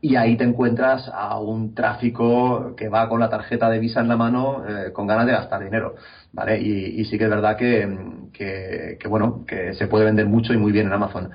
y 0.00 0.16
ahí 0.16 0.36
te 0.36 0.44
encuentras 0.44 1.10
a 1.12 1.38
un 1.38 1.74
tráfico 1.74 2.74
que 2.76 2.88
va 2.88 3.08
con 3.08 3.20
la 3.20 3.28
tarjeta 3.28 3.68
de 3.68 3.78
Visa 3.78 4.00
en 4.00 4.08
la 4.08 4.16
mano 4.16 4.64
eh, 4.66 4.92
con 4.92 5.06
ganas 5.06 5.26
de 5.26 5.32
gastar 5.32 5.62
dinero, 5.62 5.94
¿vale? 6.32 6.58
Y, 6.58 7.04
sí 7.04 7.18
que 7.18 7.24
es 7.24 7.30
verdad 7.30 7.56
que, 7.56 7.86
que, 8.32 9.08
bueno, 9.08 9.44
que 9.46 9.74
se 9.74 9.86
puede 9.86 10.06
vender 10.06 10.26
mucho 10.26 10.54
y 10.54 10.56
muy 10.56 10.72
bien 10.72 10.86
en 10.86 10.94
Amazon. 10.94 11.30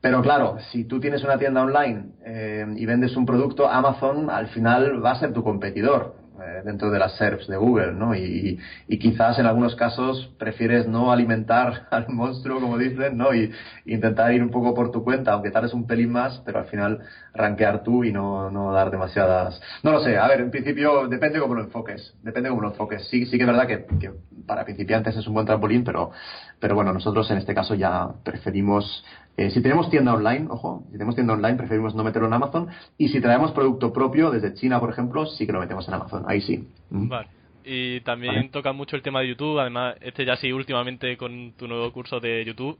Pero 0.00 0.22
claro, 0.22 0.58
si 0.70 0.84
tú 0.84 1.00
tienes 1.00 1.24
una 1.24 1.38
tienda 1.38 1.62
online 1.62 2.12
eh, 2.24 2.66
y 2.76 2.86
vendes 2.86 3.16
un 3.16 3.26
producto, 3.26 3.68
Amazon 3.68 4.30
al 4.30 4.46
final 4.48 5.04
va 5.04 5.12
a 5.12 5.18
ser 5.18 5.32
tu 5.32 5.42
competidor. 5.42 6.14
Eh, 6.40 6.62
dentro 6.64 6.90
de 6.90 6.98
las 6.98 7.16
SERPs 7.16 7.46
de 7.46 7.56
Google, 7.56 7.92
¿no? 7.92 8.14
Y, 8.14 8.58
y, 8.86 8.98
quizás 8.98 9.38
en 9.38 9.46
algunos 9.46 9.74
casos 9.74 10.30
prefieres 10.38 10.86
no 10.86 11.10
alimentar 11.10 11.86
al 11.90 12.06
monstruo, 12.08 12.60
como 12.60 12.78
dicen, 12.78 13.16
¿no? 13.16 13.34
Y, 13.34 13.50
intentar 13.86 14.32
ir 14.32 14.42
un 14.42 14.50
poco 14.50 14.74
por 14.74 14.90
tu 14.90 15.02
cuenta, 15.02 15.32
aunque 15.32 15.50
tardes 15.50 15.72
un 15.72 15.86
pelín 15.86 16.10
más, 16.10 16.40
pero 16.44 16.58
al 16.58 16.66
final 16.66 17.00
rankear 17.34 17.82
tú 17.82 18.04
y 18.04 18.12
no, 18.12 18.50
no 18.50 18.72
dar 18.72 18.90
demasiadas... 18.90 19.60
No 19.82 19.92
lo 19.92 20.00
sé, 20.00 20.16
a 20.16 20.26
ver, 20.28 20.40
en 20.40 20.50
principio 20.50 21.08
depende 21.08 21.40
cómo 21.40 21.54
lo 21.54 21.62
enfoques, 21.62 22.14
depende 22.22 22.48
cómo 22.48 22.62
lo 22.62 22.68
enfoques. 22.68 23.08
Sí, 23.08 23.26
sí 23.26 23.36
que 23.36 23.44
es 23.44 23.46
verdad 23.46 23.66
que, 23.66 23.84
que 23.98 24.12
para 24.46 24.64
principiantes 24.64 25.16
es 25.16 25.26
un 25.26 25.34
buen 25.34 25.46
trampolín, 25.46 25.84
pero, 25.84 26.10
pero 26.58 26.74
bueno, 26.74 26.92
nosotros 26.92 27.30
en 27.30 27.38
este 27.38 27.54
caso 27.54 27.74
ya 27.74 28.08
preferimos 28.24 29.04
eh, 29.38 29.50
si 29.50 29.62
tenemos 29.62 29.88
tienda 29.88 30.12
online, 30.14 30.46
ojo, 30.50 30.82
si 30.86 30.92
tenemos 30.94 31.14
tienda 31.14 31.32
online 31.32 31.56
preferimos 31.56 31.94
no 31.94 32.02
meterlo 32.02 32.26
en 32.26 32.34
Amazon 32.34 32.66
y 32.98 33.08
si 33.08 33.20
traemos 33.20 33.52
producto 33.52 33.92
propio 33.92 34.32
desde 34.32 34.52
China, 34.54 34.80
por 34.80 34.90
ejemplo, 34.90 35.26
sí 35.26 35.46
que 35.46 35.52
lo 35.52 35.60
metemos 35.60 35.86
en 35.86 35.94
Amazon, 35.94 36.24
ahí 36.26 36.40
sí. 36.40 36.66
Vale. 36.90 37.28
Y 37.64 38.00
también 38.00 38.50
toca 38.50 38.72
mucho 38.72 38.96
el 38.96 39.02
tema 39.02 39.20
de 39.20 39.28
YouTube, 39.28 39.60
además 39.60 39.94
este 40.00 40.24
ya 40.24 40.36
sí 40.36 40.50
últimamente 40.50 41.16
con 41.16 41.52
tu 41.52 41.68
nuevo 41.68 41.92
curso 41.92 42.18
de 42.18 42.44
YouTube. 42.44 42.78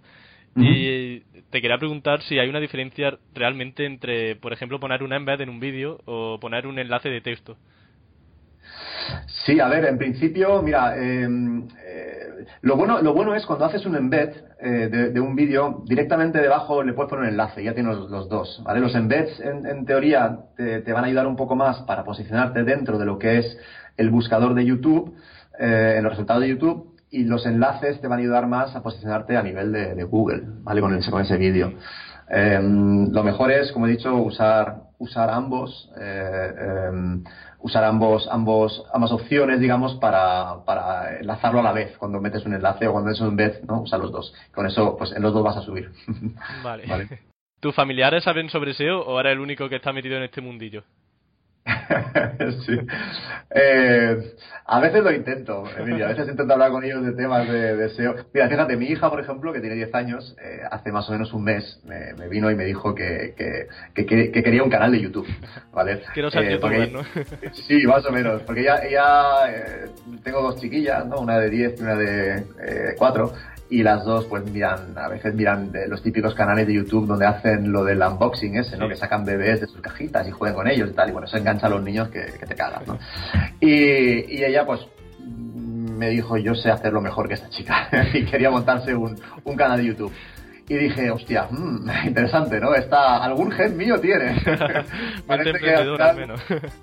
Y 0.57 1.21
te 1.51 1.61
quería 1.61 1.79
preguntar 1.79 2.23
si 2.23 2.41
hay 2.41 2.49
una 2.49 2.59
diferencia 2.59 3.17
realmente 3.33 3.87
entre, 3.87 4.35
por 4.35 4.53
ejemplo, 4.53 4.81
poner 4.81 5.05
un 5.05 5.13
embed 5.13 5.41
en 5.41 5.51
un 5.51 5.61
vídeo 5.61 6.01
o 6.07 6.41
poner 6.41 6.67
un 6.67 6.81
enlace 6.81 7.09
de 7.09 7.21
texto. 7.21 7.57
Sí, 9.27 9.61
a 9.61 9.69
ver, 9.69 9.85
en 9.87 9.99
principio, 9.99 10.63
mira, 10.63 10.97
em, 10.97 11.67
eh, 11.85 12.29
lo, 12.63 12.77
bueno, 12.77 13.01
lo 13.01 13.15
bueno 13.15 13.35
es 13.35 13.47
cuando 13.47 13.65
haces 13.65 13.87
un 13.87 13.97
embed 13.97 14.31
eh, 14.61 15.11
de, 15.13 15.21
un 15.21 15.37
vídeo, 15.37 15.83
directamente 15.87 16.41
debajo 16.41 16.83
le 16.83 16.93
puedes 16.93 17.09
poner 17.09 17.25
un 17.25 17.31
enlace, 17.31 17.63
ya 17.63 17.75
tienes 17.75 17.97
los, 17.97 18.29
dos, 18.29 18.61
¿vale? 18.65 18.81
Los 18.81 18.95
embeds, 18.95 19.41
en, 19.41 19.85
teoría, 19.87 20.39
te, 20.57 20.93
van 20.93 21.05
a 21.05 21.07
ayudar 21.07 21.27
un 21.27 21.37
poco 21.37 21.55
más 21.55 21.81
para 21.83 22.05
posicionarte 22.05 22.65
dentro 22.65 22.99
de 22.99 23.05
lo 23.05 23.19
que 23.19 23.39
es 23.39 23.59
el 23.97 24.11
buscador 24.11 24.55
de 24.55 24.65
YouTube, 24.65 25.15
eh, 25.59 25.95
en 25.99 26.03
los 26.03 26.13
resultados 26.13 26.43
de 26.43 26.49
YouTube, 26.49 26.97
y 27.11 27.25
los 27.25 27.47
enlaces 27.47 28.01
te 28.01 28.07
van 28.07 28.19
a 28.19 28.23
ayudar 28.23 28.47
más 28.47 28.75
a 28.77 28.83
posicionarte 28.83 29.37
a 29.37 29.43
nivel 29.43 29.73
de, 29.73 30.05
Google, 30.05 30.43
¿vale? 30.63 30.81
Con, 30.81 30.95
ese, 30.95 31.11
con 31.11 31.23
ese 31.23 31.37
vídeo. 31.37 31.73
Em, 32.29 33.11
lo 33.11 33.23
mejor 33.23 33.51
es, 33.51 33.73
como 33.73 33.87
he 33.87 33.91
dicho, 33.91 34.15
usar, 34.17 34.83
usar 34.99 35.31
ambos. 35.31 35.91
Usar 37.61 37.85
ambos, 37.85 38.29
ambos, 38.31 38.85
ambas 38.93 39.11
opciones, 39.13 39.61
digamos, 39.61 39.97
para, 39.97 40.65
para 40.65 41.19
enlazarlo 41.19 41.61
a 41.61 41.63
la 41.63 41.73
vez. 41.73 41.97
Cuando 41.99 42.21
metes 42.21 42.47
un 42.47 42.55
enlace 42.55 42.87
o 42.87 42.93
cuando 42.93 43.09
metes 43.09 43.21
un 43.21 43.37
vez, 43.37 43.63
¿no? 43.65 43.83
Usa 43.83 43.99
los 43.99 44.13
dos. 44.13 44.33
Con 44.55 44.67
eso, 44.67 44.97
pues 44.97 45.13
en 45.13 45.23
los 45.23 45.35
dos 45.35 45.43
vas 45.43 45.57
a 45.57 45.63
subir. 45.63 45.91
Vale. 46.63 46.87
vale. 46.87 47.09
¿Tus 47.61 47.75
familiares 47.75 48.23
saben 48.23 48.49
sobre 48.51 48.73
SEO 48.75 49.01
o 49.01 49.19
eres 49.19 49.33
el 49.33 49.41
único 49.41 49.69
que 49.69 49.77
está 49.77 49.93
metido 49.93 50.17
en 50.17 50.23
este 50.23 50.41
mundillo? 50.41 50.85
sí. 52.67 52.79
Eh, 53.51 54.35
a 54.67 54.81
veces 54.81 55.03
lo 55.03 55.13
intento, 55.13 55.65
Emilio. 55.79 56.05
A 56.05 56.09
veces 56.09 56.29
intento 56.29 56.53
hablar 56.53 56.71
con 56.71 56.85
ellos 56.85 57.03
de 57.03 57.13
temas 57.13 57.49
de, 57.49 57.89
SEO. 57.91 58.17
Mira, 58.35 58.49
fíjate, 58.49 58.77
mi 58.77 58.87
hija, 58.87 59.09
por 59.09 59.21
ejemplo, 59.21 59.53
que 59.53 59.61
tiene 59.61 59.77
10 59.77 59.95
años, 59.95 60.37
eh, 60.43 60.61
hace 60.71 60.93
más 60.93 61.09
o 61.09 61.13
menos 61.13 61.33
un 61.33 61.45
mes 61.45 61.81
me, 61.85 62.29
vino 62.29 62.51
y 62.51 62.55
me 62.55 62.65
dijo 62.65 62.95
que, 62.95 63.35
que, 63.95 64.07
quería 64.07 64.63
un 64.63 64.71
canal 64.71 64.93
de 64.93 65.01
YouTube. 65.01 65.27
¿Vale? 65.73 66.03
Quiero 66.13 66.31
ser 66.31 66.45
eh, 66.45 66.91
¿no? 66.93 67.03
Sí, 67.53 67.87
más 67.87 68.05
o 68.05 68.13
menos. 68.13 68.43
Porque 68.43 68.63
ya, 68.65 68.87
ya 68.89 69.51
eh, 69.51 69.89
tengo 70.23 70.43
dos 70.43 70.61
chiquillas, 70.61 71.07
¿no? 71.07 71.21
Una 71.21 71.39
de 71.39 71.49
10 71.49 71.81
y 71.81 71.83
una 71.83 71.97
de 71.97 72.45
4 72.99 73.33
y 73.71 73.83
las 73.83 74.05
dos 74.05 74.25
pues 74.27 74.45
miran, 74.51 74.97
a 74.97 75.09
veces 75.09 75.35
miran 75.35 75.71
los 75.89 76.03
típicos 76.03 76.35
canales 76.35 76.67
de 76.67 76.75
YouTube 76.75 77.07
donde 77.07 77.27
hacen 77.27 77.71
lo 77.71 77.85
del 77.85 78.01
unboxing 78.01 78.57
ese, 78.57 78.77
¿no? 78.77 78.89
Que 78.89 78.97
sacan 78.97 79.25
bebés 79.25 79.61
de 79.61 79.67
sus 79.67 79.81
cajitas 79.81 80.27
y 80.27 80.31
juegan 80.31 80.57
con 80.57 80.69
ellos 80.69 80.91
y 80.91 80.95
tal, 80.95 81.11
y 81.11 81.13
bueno, 81.13 81.27
eso 81.27 81.37
engancha 81.37 81.67
a 81.67 81.71
los 81.71 81.83
niños 81.83 82.09
que, 82.09 82.21
te 82.21 82.55
cagas, 82.55 82.87
¿no? 82.87 82.99
Y, 83.61 84.37
y 84.37 84.45
ella 84.45 84.65
pues 84.65 84.87
me 85.99 86.11
dijo, 86.11 86.37
yo 86.37 86.55
sé 86.55 86.71
hacerlo 86.71 87.01
mejor 87.01 87.29
que 87.29 87.35
esta 87.35 87.51
chica 87.51 87.89
y 88.15 88.25
quería 88.25 88.51
montarse 88.51 88.95
un, 88.95 89.19
un 89.45 89.57
canal 89.57 89.79
de 89.79 89.87
YouTube 89.87 90.13
y 90.69 90.77
dije, 90.77 91.11
hostia, 91.11 91.49
mmm, 91.51 91.89
interesante, 92.07 92.61
¿no? 92.61 92.75
Está, 92.75 93.25
algún 93.25 93.51
gen 93.51 93.77
mío 93.77 93.99
tiene. 94.01 94.41
parece 95.27 95.59
que 95.59 95.75
al 95.75 96.15
final, 96.15 96.37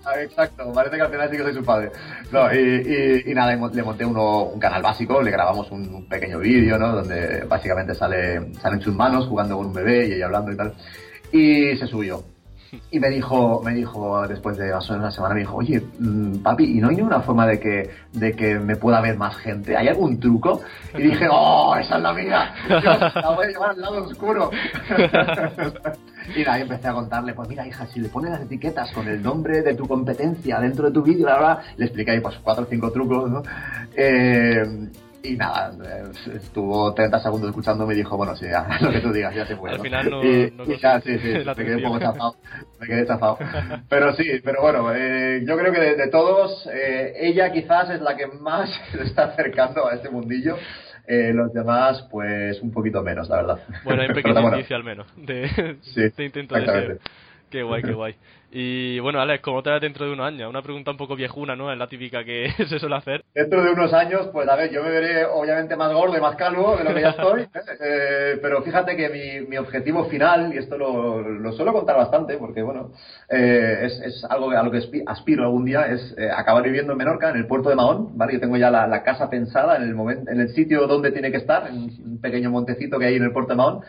ah, 0.06 0.22
exacto, 0.22 0.72
parece 0.74 0.96
que 0.96 1.02
al 1.02 1.12
final 1.12 1.30
sí 1.30 1.38
que 1.38 1.44
soy 1.44 1.54
su 1.54 1.64
padre. 1.64 1.92
No, 2.32 2.54
y, 2.54 3.24
y, 3.26 3.34
nada, 3.34 3.56
le 3.56 3.84
monté 3.84 4.06
uno, 4.06 4.44
un 4.46 4.60
canal 4.60 4.82
básico, 4.82 5.22
le 5.22 5.32
grabamos 5.32 5.70
un, 5.72 6.08
pequeño 6.08 6.40
vídeo, 6.40 6.78
¿no? 6.78 6.94
Donde 6.94 7.44
básicamente 7.46 7.94
sale, 7.94 8.54
salen 8.54 8.82
sus 8.82 8.94
manos 8.94 9.28
jugando 9.28 9.58
con 9.58 9.68
un 9.68 9.74
bebé 9.74 10.08
y 10.08 10.14
ella 10.14 10.26
hablando 10.26 10.52
y 10.52 10.58
tal. 10.58 10.74
Y 11.32 11.76
se 11.78 11.88
subió 11.88 12.35
y 12.92 13.00
me 13.00 13.10
dijo, 13.10 13.62
me 13.64 13.74
dijo 13.74 14.28
después 14.28 14.58
de 14.58 14.72
más 14.72 14.90
o 14.90 14.94
menos 14.94 15.06
una 15.06 15.12
semana, 15.12 15.34
me 15.36 15.40
dijo, 15.42 15.58
oye, 15.58 15.82
mm, 16.00 16.38
papi, 16.38 16.78
¿y 16.78 16.82
no 16.82 16.90
hay 16.90 16.96
ninguna 16.96 17.22
forma 17.22 17.46
de 17.48 17.60
que, 17.60 17.90
de 18.14 18.34
que 18.34 18.60
me 18.60 18.76
pueda 18.76 19.02
ver 19.02 19.18
más 19.18 19.36
gente? 19.38 19.76
¿Hay 19.76 19.88
algún 19.88 20.20
truco? 20.20 20.62
Y 20.98 21.04
dije, 21.04 21.28
oh, 21.32 21.76
esa 21.76 21.98
es 21.98 22.02
la 22.02 22.14
mía, 22.14 22.54
la 22.70 23.32
voy 23.36 23.46
a 23.46 23.50
llevar 23.50 23.70
al 23.72 23.82
lado 23.82 24.04
oscuro. 24.04 24.52
y 26.36 26.48
ahí 26.48 26.62
empecé 26.62 26.88
a 26.88 26.94
contarle, 26.94 27.34
pues 27.34 27.50
mira, 27.50 27.68
hija, 27.68 27.86
si 27.88 28.00
le 28.00 28.10
pones 28.10 28.32
las 28.32 28.42
etiquetas 28.42 28.92
con 28.92 29.08
el 29.08 29.22
nombre 29.22 29.62
de 29.62 29.74
tu 29.74 29.88
competencia 29.88 30.60
dentro 30.60 30.88
de 30.88 30.92
tu 30.92 31.02
vídeo, 31.02 31.28
la 31.28 31.36
verdad, 31.36 31.60
le 31.78 31.86
expliqué 31.86 32.12
ahí 32.12 32.20
pues 32.20 32.36
cuatro 32.44 32.64
o 32.64 32.68
cinco 32.68 32.92
trucos, 32.92 33.30
¿no? 33.30 33.44
Eh, 33.96 34.90
y 35.30 35.36
nada, 35.38 35.72
estuvo 36.34 36.94
30 36.94 37.20
segundos 37.20 37.50
escuchando 37.50 37.90
y 37.92 37.96
dijo, 37.96 38.18
bueno, 38.18 38.36
sí, 38.36 38.46
ya, 38.46 38.68
lo 38.82 38.92
que 38.92 39.00
tú 39.00 39.12
digas, 39.12 39.34
ya 39.34 39.46
se 39.46 39.56
puede. 39.56 39.76
Al 39.76 39.82
final 39.82 40.10
no, 40.10 40.24
y, 40.24 40.78
ya, 40.80 41.00
sí, 41.02 41.18
sí, 41.20 41.28
me 41.46 41.56
quedé 41.56 41.76
un 41.78 41.84
poco 41.84 42.00
chafado, 42.00 42.36
me 42.80 42.88
quedé 42.88 43.06
chafado. 43.06 43.38
Pero 43.90 44.14
sí, 44.14 44.26
pero 44.44 44.62
bueno, 44.62 44.94
eh, 44.94 45.44
yo 45.48 45.58
creo 45.58 45.72
que 45.72 45.80
de, 45.80 46.08
todos, 46.10 46.68
eh, 46.72 47.14
ella 47.20 47.52
quizás 47.52 47.90
es 47.90 48.02
la 48.02 48.16
que 48.16 48.28
más 48.28 48.70
se 48.92 49.04
está 49.04 49.26
acercando 49.26 49.88
a 49.88 49.96
este 49.96 50.10
mundillo. 50.10 50.58
Eh, 51.08 51.32
los 51.34 51.54
demás, 51.54 52.08
pues 52.10 52.60
un 52.62 52.72
poquito 52.72 53.04
menos, 53.04 53.30
la 53.30 53.36
verdad. 53.38 53.60
Bueno, 53.84 54.02
hay 54.02 54.08
un 54.08 54.16
pequeño 54.16 54.38
al 54.38 54.84
menos 54.84 55.08
de, 55.16 55.78
sí, 55.82 56.02
de 56.02 56.26
intento 56.26 56.56
de 56.56 56.66
ser. 56.66 57.00
Qué 57.56 57.64
guay, 57.64 57.82
qué 57.84 57.94
guay. 57.94 58.16
Y 58.52 59.00
bueno, 59.00 59.22
Alex, 59.22 59.42
¿cómo 59.42 59.64
te 59.64 59.70
ves 59.70 59.80
dentro 59.80 60.06
de 60.06 60.12
unos 60.12 60.28
años? 60.28 60.50
Una 60.50 60.62
pregunta 60.62 60.92
un 60.92 60.98
poco 60.98 61.16
viejuna, 61.16 61.56
¿no? 61.56 61.72
Es 61.72 61.78
la 61.78 61.88
típica 61.88 62.26
que 62.26 62.50
se 62.68 62.80
suele 62.80 62.98
hacer. 62.98 63.24
Dentro 63.34 63.64
de 63.64 63.72
unos 63.72 63.94
años, 63.94 64.28
pues 64.34 64.50
a 64.50 64.58
ver, 64.58 64.72
yo 64.74 64.84
me 64.84 64.90
veré 64.90 65.24
obviamente 65.24 65.78
más 65.78 65.94
gordo 65.94 66.18
y 66.18 66.20
más 66.20 66.36
calvo 66.36 66.76
de 66.76 66.84
lo 66.84 66.94
que 66.94 67.00
ya 67.00 67.12
estoy, 67.12 67.42
¿eh? 67.44 67.50
Eh, 67.80 68.40
pero 68.42 68.62
fíjate 68.62 68.98
que 68.98 69.08
mi, 69.08 69.48
mi, 69.48 69.58
objetivo 69.58 70.04
final, 70.10 70.54
y 70.54 70.58
esto 70.58 70.78
lo, 70.78 71.22
lo 71.22 71.54
suelo 71.54 71.72
contar 71.72 71.96
bastante, 71.96 72.36
porque 72.38 72.62
bueno, 72.62 72.92
eh, 73.30 73.80
es, 73.84 74.02
es, 74.02 74.26
algo 74.26 74.52
a 74.52 74.64
lo 74.64 74.72
que 74.72 74.82
aspiro 75.08 75.44
algún 75.46 75.64
día, 75.64 75.88
es 75.88 76.14
acabar 76.36 76.62
viviendo 76.62 76.92
en 76.92 76.98
Menorca, 76.98 77.30
en 77.30 77.38
el 77.38 77.48
puerto 77.48 77.70
de 77.70 77.76
Mahón, 77.76 78.18
¿vale? 78.18 78.34
Yo 78.34 78.42
tengo 78.42 78.58
ya 78.58 78.70
la, 78.70 78.86
la, 78.86 79.02
casa 79.02 79.30
pensada 79.30 79.78
en 79.78 79.84
el, 79.84 79.96
momento, 79.96 80.30
en 80.30 80.42
el 80.42 80.50
sitio 80.50 80.88
donde 80.88 81.14
tiene 81.14 81.32
que 81.32 81.38
estar, 81.38 81.68
en 81.68 81.76
un 81.78 82.20
pequeño 82.22 82.52
montecito 82.52 83.00
que 83.00 83.06
hay 83.06 83.16
en 83.16 83.24
el 83.24 83.32
puerto 83.32 83.54
de 83.54 83.58
Mahón, 83.58 83.82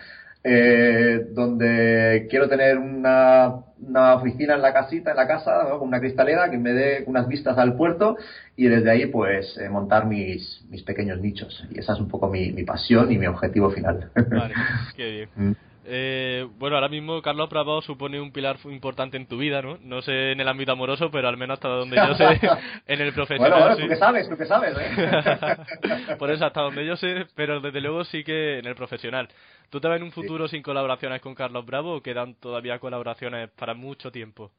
eh, 0.45 1.27
donde 1.33 2.27
quiero 2.31 2.49
tener 2.49 2.79
una, 2.79 3.63
una, 3.81 4.15
oficina 4.15 4.55
en 4.55 4.63
la 4.63 4.73
casita, 4.73 5.11
en 5.11 5.17
la 5.17 5.27
casa, 5.27 5.69
con 5.79 5.89
una 5.89 6.01
cristalera 6.01 6.51
que 6.51 6.59
me 6.59 6.73
dé 6.73 7.05
unas 7.07 7.27
vistas 7.29 7.59
al 7.59 7.77
puerto 7.77 8.17
y 8.57 8.67
desde 8.67 8.91
ahí 8.91 9.07
pues 9.07 9.59
eh, 9.59 9.69
montar 9.69 10.07
mis, 10.07 10.65
mis 10.71 10.83
pequeños 10.83 11.21
nichos. 11.21 11.65
Y 11.71 11.81
esa 11.81 11.95
es 11.95 12.01
un 12.01 12.09
poco 12.09 12.29
mi, 12.29 12.53
mi 12.53 12.65
pasión 12.65 13.11
y 13.11 13.19
mi 13.19 13.27
objetivo 13.27 13.71
final. 13.71 14.11
Vale, 14.15 14.55
qué 14.97 15.29
bien. 15.37 15.57
Eh, 15.89 16.49
bueno, 16.59 16.77
ahora 16.77 16.89
mismo 16.89 17.23
Carlos 17.23 17.49
Bravo 17.49 17.81
supone 17.81 18.21
un 18.21 18.33
pilar 18.33 18.59
importante 18.65 19.17
en 19.17 19.27
tu 19.27 19.39
vida, 19.39 19.63
¿no? 19.63 19.79
No 19.83 20.03
sé 20.03 20.33
en 20.33 20.41
el 20.41 20.49
ámbito 20.49 20.73
amoroso, 20.73 21.11
pero 21.13 21.29
al 21.29 21.37
menos 21.37 21.55
hasta 21.55 21.69
donde 21.69 21.97
yo 21.97 22.15
sé, 22.17 22.41
en 22.87 23.01
el 23.01 23.13
profesional. 23.13 23.53
Bueno, 23.53 23.67
bueno, 23.67 23.83
tú 23.83 23.89
que 23.89 23.97
sabes, 23.97 24.29
tú 24.29 24.37
que 24.37 24.47
sabes, 24.47 24.77
¿eh? 24.77 26.17
Por 26.19 26.31
eso, 26.31 26.45
hasta 26.45 26.61
donde 26.63 26.85
yo 26.85 26.97
sé, 26.97 27.27
pero 27.37 27.61
desde 27.61 27.81
luego 27.81 28.05
sí 28.05 28.25
que 28.25 28.59
en 28.59 28.67
el 28.67 28.75
profesional. 28.75 29.29
¿Tú 29.71 29.81
te 29.81 29.89
ves 29.89 29.99
en 29.99 30.05
un 30.05 30.13
futuro 30.13 30.49
sin 30.49 30.63
colaboraciones 30.63 31.21
con 31.21 31.35
Carlos 31.35 31.65
Bravo 31.65 31.97
o 31.97 32.03
quedan 32.03 32.35
todavía 32.35 32.79
colaboraciones 32.79 33.51
para 33.51 33.75
mucho 33.75 34.11
tiempo? 34.11 34.51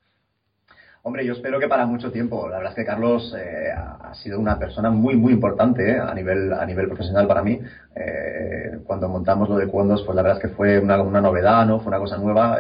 Hombre, 1.03 1.25
yo 1.25 1.33
espero 1.33 1.59
que 1.59 1.67
para 1.67 1.85
mucho 1.85 2.11
tiempo. 2.11 2.49
La 2.49 2.57
verdad 2.57 2.73
es 2.73 2.75
que 2.75 2.85
Carlos 2.85 3.33
eh, 3.37 3.71
ha 3.71 4.13
sido 4.15 4.39
una 4.39 4.59
persona 4.59 4.89
muy, 4.89 5.15
muy 5.15 5.31
importante 5.31 5.91
eh, 5.91 5.99
a 5.99 6.13
nivel 6.13 6.51
a 6.51 6.65
nivel 6.65 6.87
profesional 6.87 7.27
para 7.27 7.43
mí. 7.43 7.59
Eh, 7.95 8.79
cuando 8.83 9.07
montamos 9.07 9.47
lo 9.47 9.57
de 9.57 9.67
Cuondos, 9.67 10.03
pues 10.03 10.15
la 10.15 10.21
verdad 10.21 10.37
es 10.37 10.49
que 10.49 10.55
fue 10.55 10.79
una, 10.79 11.01
una 11.01 11.21
novedad, 11.21 11.65
¿no? 11.65 11.79
Fue 11.79 11.89
una 11.89 11.99
cosa 11.99 12.17
nueva. 12.17 12.59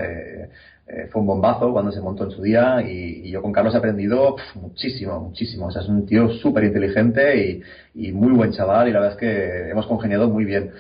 fue 1.11 1.21
un 1.21 1.27
bombazo 1.27 1.73
cuando 1.73 1.91
se 1.91 1.99
montó 1.99 2.23
en 2.23 2.31
su 2.31 2.41
día 2.41 2.81
y, 2.81 3.29
yo 3.29 3.41
con 3.41 3.51
Carlos 3.51 3.73
he 3.75 3.77
aprendido 3.77 4.37
muchísimo, 4.55 5.19
muchísimo. 5.19 5.67
O 5.67 5.71
sea, 5.71 5.81
es 5.81 5.89
un 5.89 6.05
tío 6.05 6.29
súper 6.29 6.63
inteligente 6.63 7.21
y, 7.37 7.61
y, 8.07 8.11
muy 8.13 8.31
buen 8.31 8.51
chaval 8.53 8.87
y 8.87 8.91
la 8.93 8.99
verdad 8.99 9.15
es 9.15 9.19
que 9.19 9.69
hemos 9.69 9.87
congeniado 9.87 10.29
muy 10.29 10.45
bien. 10.45 10.71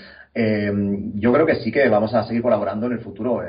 yo 1.15 1.33
creo 1.33 1.45
que 1.45 1.55
sí 1.55 1.71
que 1.71 1.89
vamos 1.89 2.13
a 2.13 2.23
seguir 2.23 2.41
colaborando 2.41 2.85
en 2.87 2.93
el 2.93 2.99
futuro 2.99 3.41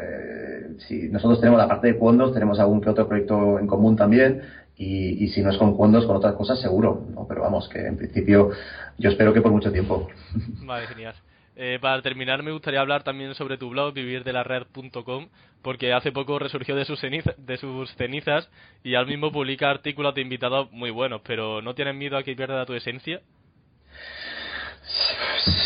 si 0.86 1.08
nosotros 1.08 1.40
tenemos 1.40 1.58
la 1.58 1.68
parte 1.68 1.88
de 1.88 1.94
fondos, 1.94 2.32
tenemos 2.32 2.58
algún 2.58 2.80
que 2.80 2.90
otro 2.90 3.08
proyecto 3.08 3.58
en 3.58 3.66
común 3.66 3.96
también, 3.96 4.42
y, 4.76 5.24
y 5.24 5.28
si 5.28 5.42
no 5.42 5.50
es 5.50 5.58
con 5.58 5.76
fondos, 5.76 6.06
con 6.06 6.16
otras 6.16 6.34
cosas 6.34 6.60
seguro, 6.60 7.06
¿no? 7.14 7.26
Pero 7.26 7.42
vamos, 7.42 7.68
que 7.68 7.86
en 7.86 7.96
principio 7.96 8.50
yo 8.96 9.10
espero 9.10 9.32
que 9.32 9.40
por 9.40 9.52
mucho 9.52 9.72
tiempo. 9.72 10.08
Vale, 10.64 10.86
genial. 10.86 11.14
Eh, 11.60 11.78
para 11.80 12.00
terminar, 12.02 12.44
me 12.44 12.52
gustaría 12.52 12.80
hablar 12.80 13.02
también 13.02 13.34
sobre 13.34 13.58
tu 13.58 13.70
blog, 13.70 13.92
vivirdelared.com, 13.92 15.28
porque 15.60 15.92
hace 15.92 16.12
poco 16.12 16.38
resurgió 16.38 16.76
de 16.76 16.84
sus, 16.84 17.00
de 17.02 17.56
sus 17.56 17.92
cenizas 17.96 18.48
y 18.84 18.94
al 18.94 19.08
mismo 19.08 19.32
publica 19.32 19.68
artículos 19.68 20.14
de 20.14 20.20
invitados 20.20 20.70
muy 20.70 20.90
buenos, 20.90 21.20
pero 21.24 21.60
¿no 21.60 21.74
tienes 21.74 21.96
miedo 21.96 22.16
a 22.16 22.22
que 22.22 22.36
pierda 22.36 22.64
tu 22.64 22.74
esencia? 22.74 23.22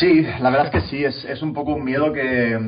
Sí, 0.00 0.26
la 0.40 0.50
verdad 0.50 0.66
es 0.66 0.72
que 0.72 0.88
sí, 0.88 1.04
es, 1.04 1.42
un 1.42 1.52
poco 1.52 1.74
un 1.74 1.84
miedo 1.84 2.12
que, 2.12 2.58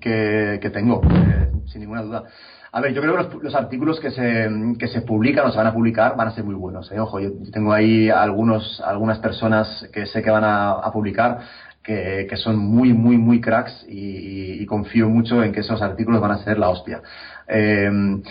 que, 0.00 0.70
tengo, 0.70 1.00
eh, 1.04 1.50
sin 1.66 1.80
ninguna 1.80 2.02
duda. 2.02 2.24
A 2.72 2.80
ver, 2.80 2.94
yo 2.94 3.02
creo 3.02 3.16
que 3.16 3.38
los, 3.42 3.54
artículos 3.54 4.00
que 4.00 4.10
se, 4.10 4.48
que 4.78 4.88
se 4.88 5.02
publican 5.02 5.46
o 5.46 5.50
se 5.50 5.58
van 5.58 5.66
a 5.66 5.74
publicar 5.74 6.16
van 6.16 6.28
a 6.28 6.30
ser 6.32 6.44
muy 6.44 6.54
buenos. 6.54 6.90
¿eh? 6.92 7.00
Ojo, 7.00 7.20
yo 7.20 7.30
tengo 7.52 7.72
ahí 7.72 8.08
algunos, 8.08 8.80
algunas 8.80 9.18
personas 9.18 9.88
que 9.92 10.06
sé 10.06 10.22
que 10.22 10.30
van 10.30 10.44
a, 10.44 10.90
publicar 10.92 11.40
que, 11.82 12.28
son 12.36 12.56
muy, 12.56 12.92
muy, 12.92 13.18
muy 13.18 13.40
cracks 13.40 13.86
y, 13.88 14.64
confío 14.66 15.08
mucho 15.08 15.42
en 15.42 15.52
que 15.52 15.60
esos 15.60 15.82
artículos 15.82 16.20
van 16.20 16.30
a 16.30 16.38
ser 16.38 16.58
la 16.58 16.70
hostia. 16.70 17.02
Em, 17.46 18.22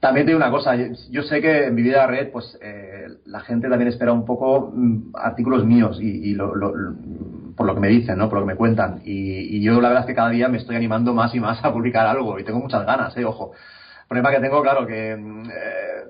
también 0.00 0.24
te 0.24 0.30
digo 0.30 0.38
una 0.38 0.50
cosa, 0.50 0.74
yo 1.10 1.22
sé 1.22 1.42
que 1.42 1.66
en 1.66 1.74
mi 1.74 1.82
vida 1.82 2.06
red, 2.06 2.30
pues 2.32 2.58
eh, 2.62 3.06
la 3.26 3.40
gente 3.40 3.68
también 3.68 3.88
espera 3.88 4.12
un 4.12 4.24
poco 4.24 4.72
mm, 4.74 5.12
artículos 5.14 5.66
míos 5.66 5.98
y, 6.00 6.34
por 6.34 7.66
lo 7.66 7.74
que 7.74 7.80
me 7.80 7.88
dicen, 7.88 8.16
¿no? 8.16 8.30
Por 8.30 8.38
lo 8.38 8.46
que 8.46 8.52
me 8.52 8.56
cuentan. 8.56 9.02
Y, 9.04 9.60
yo 9.60 9.78
la 9.80 9.88
verdad 9.88 10.04
es 10.04 10.06
que 10.06 10.14
cada 10.14 10.30
día 10.30 10.48
me 10.48 10.56
estoy 10.56 10.76
animando 10.76 11.12
más 11.12 11.34
y 11.34 11.40
más 11.40 11.62
a 11.62 11.72
publicar 11.72 12.06
algo 12.06 12.38
y 12.38 12.44
tengo 12.44 12.60
muchas 12.60 12.86
ganas, 12.86 13.14
¿eh? 13.18 13.24
Ojo. 13.26 13.52
El 13.52 14.08
problema 14.08 14.30
que 14.30 14.40
tengo, 14.40 14.62
claro, 14.62 14.86
que 14.86 15.16
mm, 15.16 15.50
eh, 15.50 16.04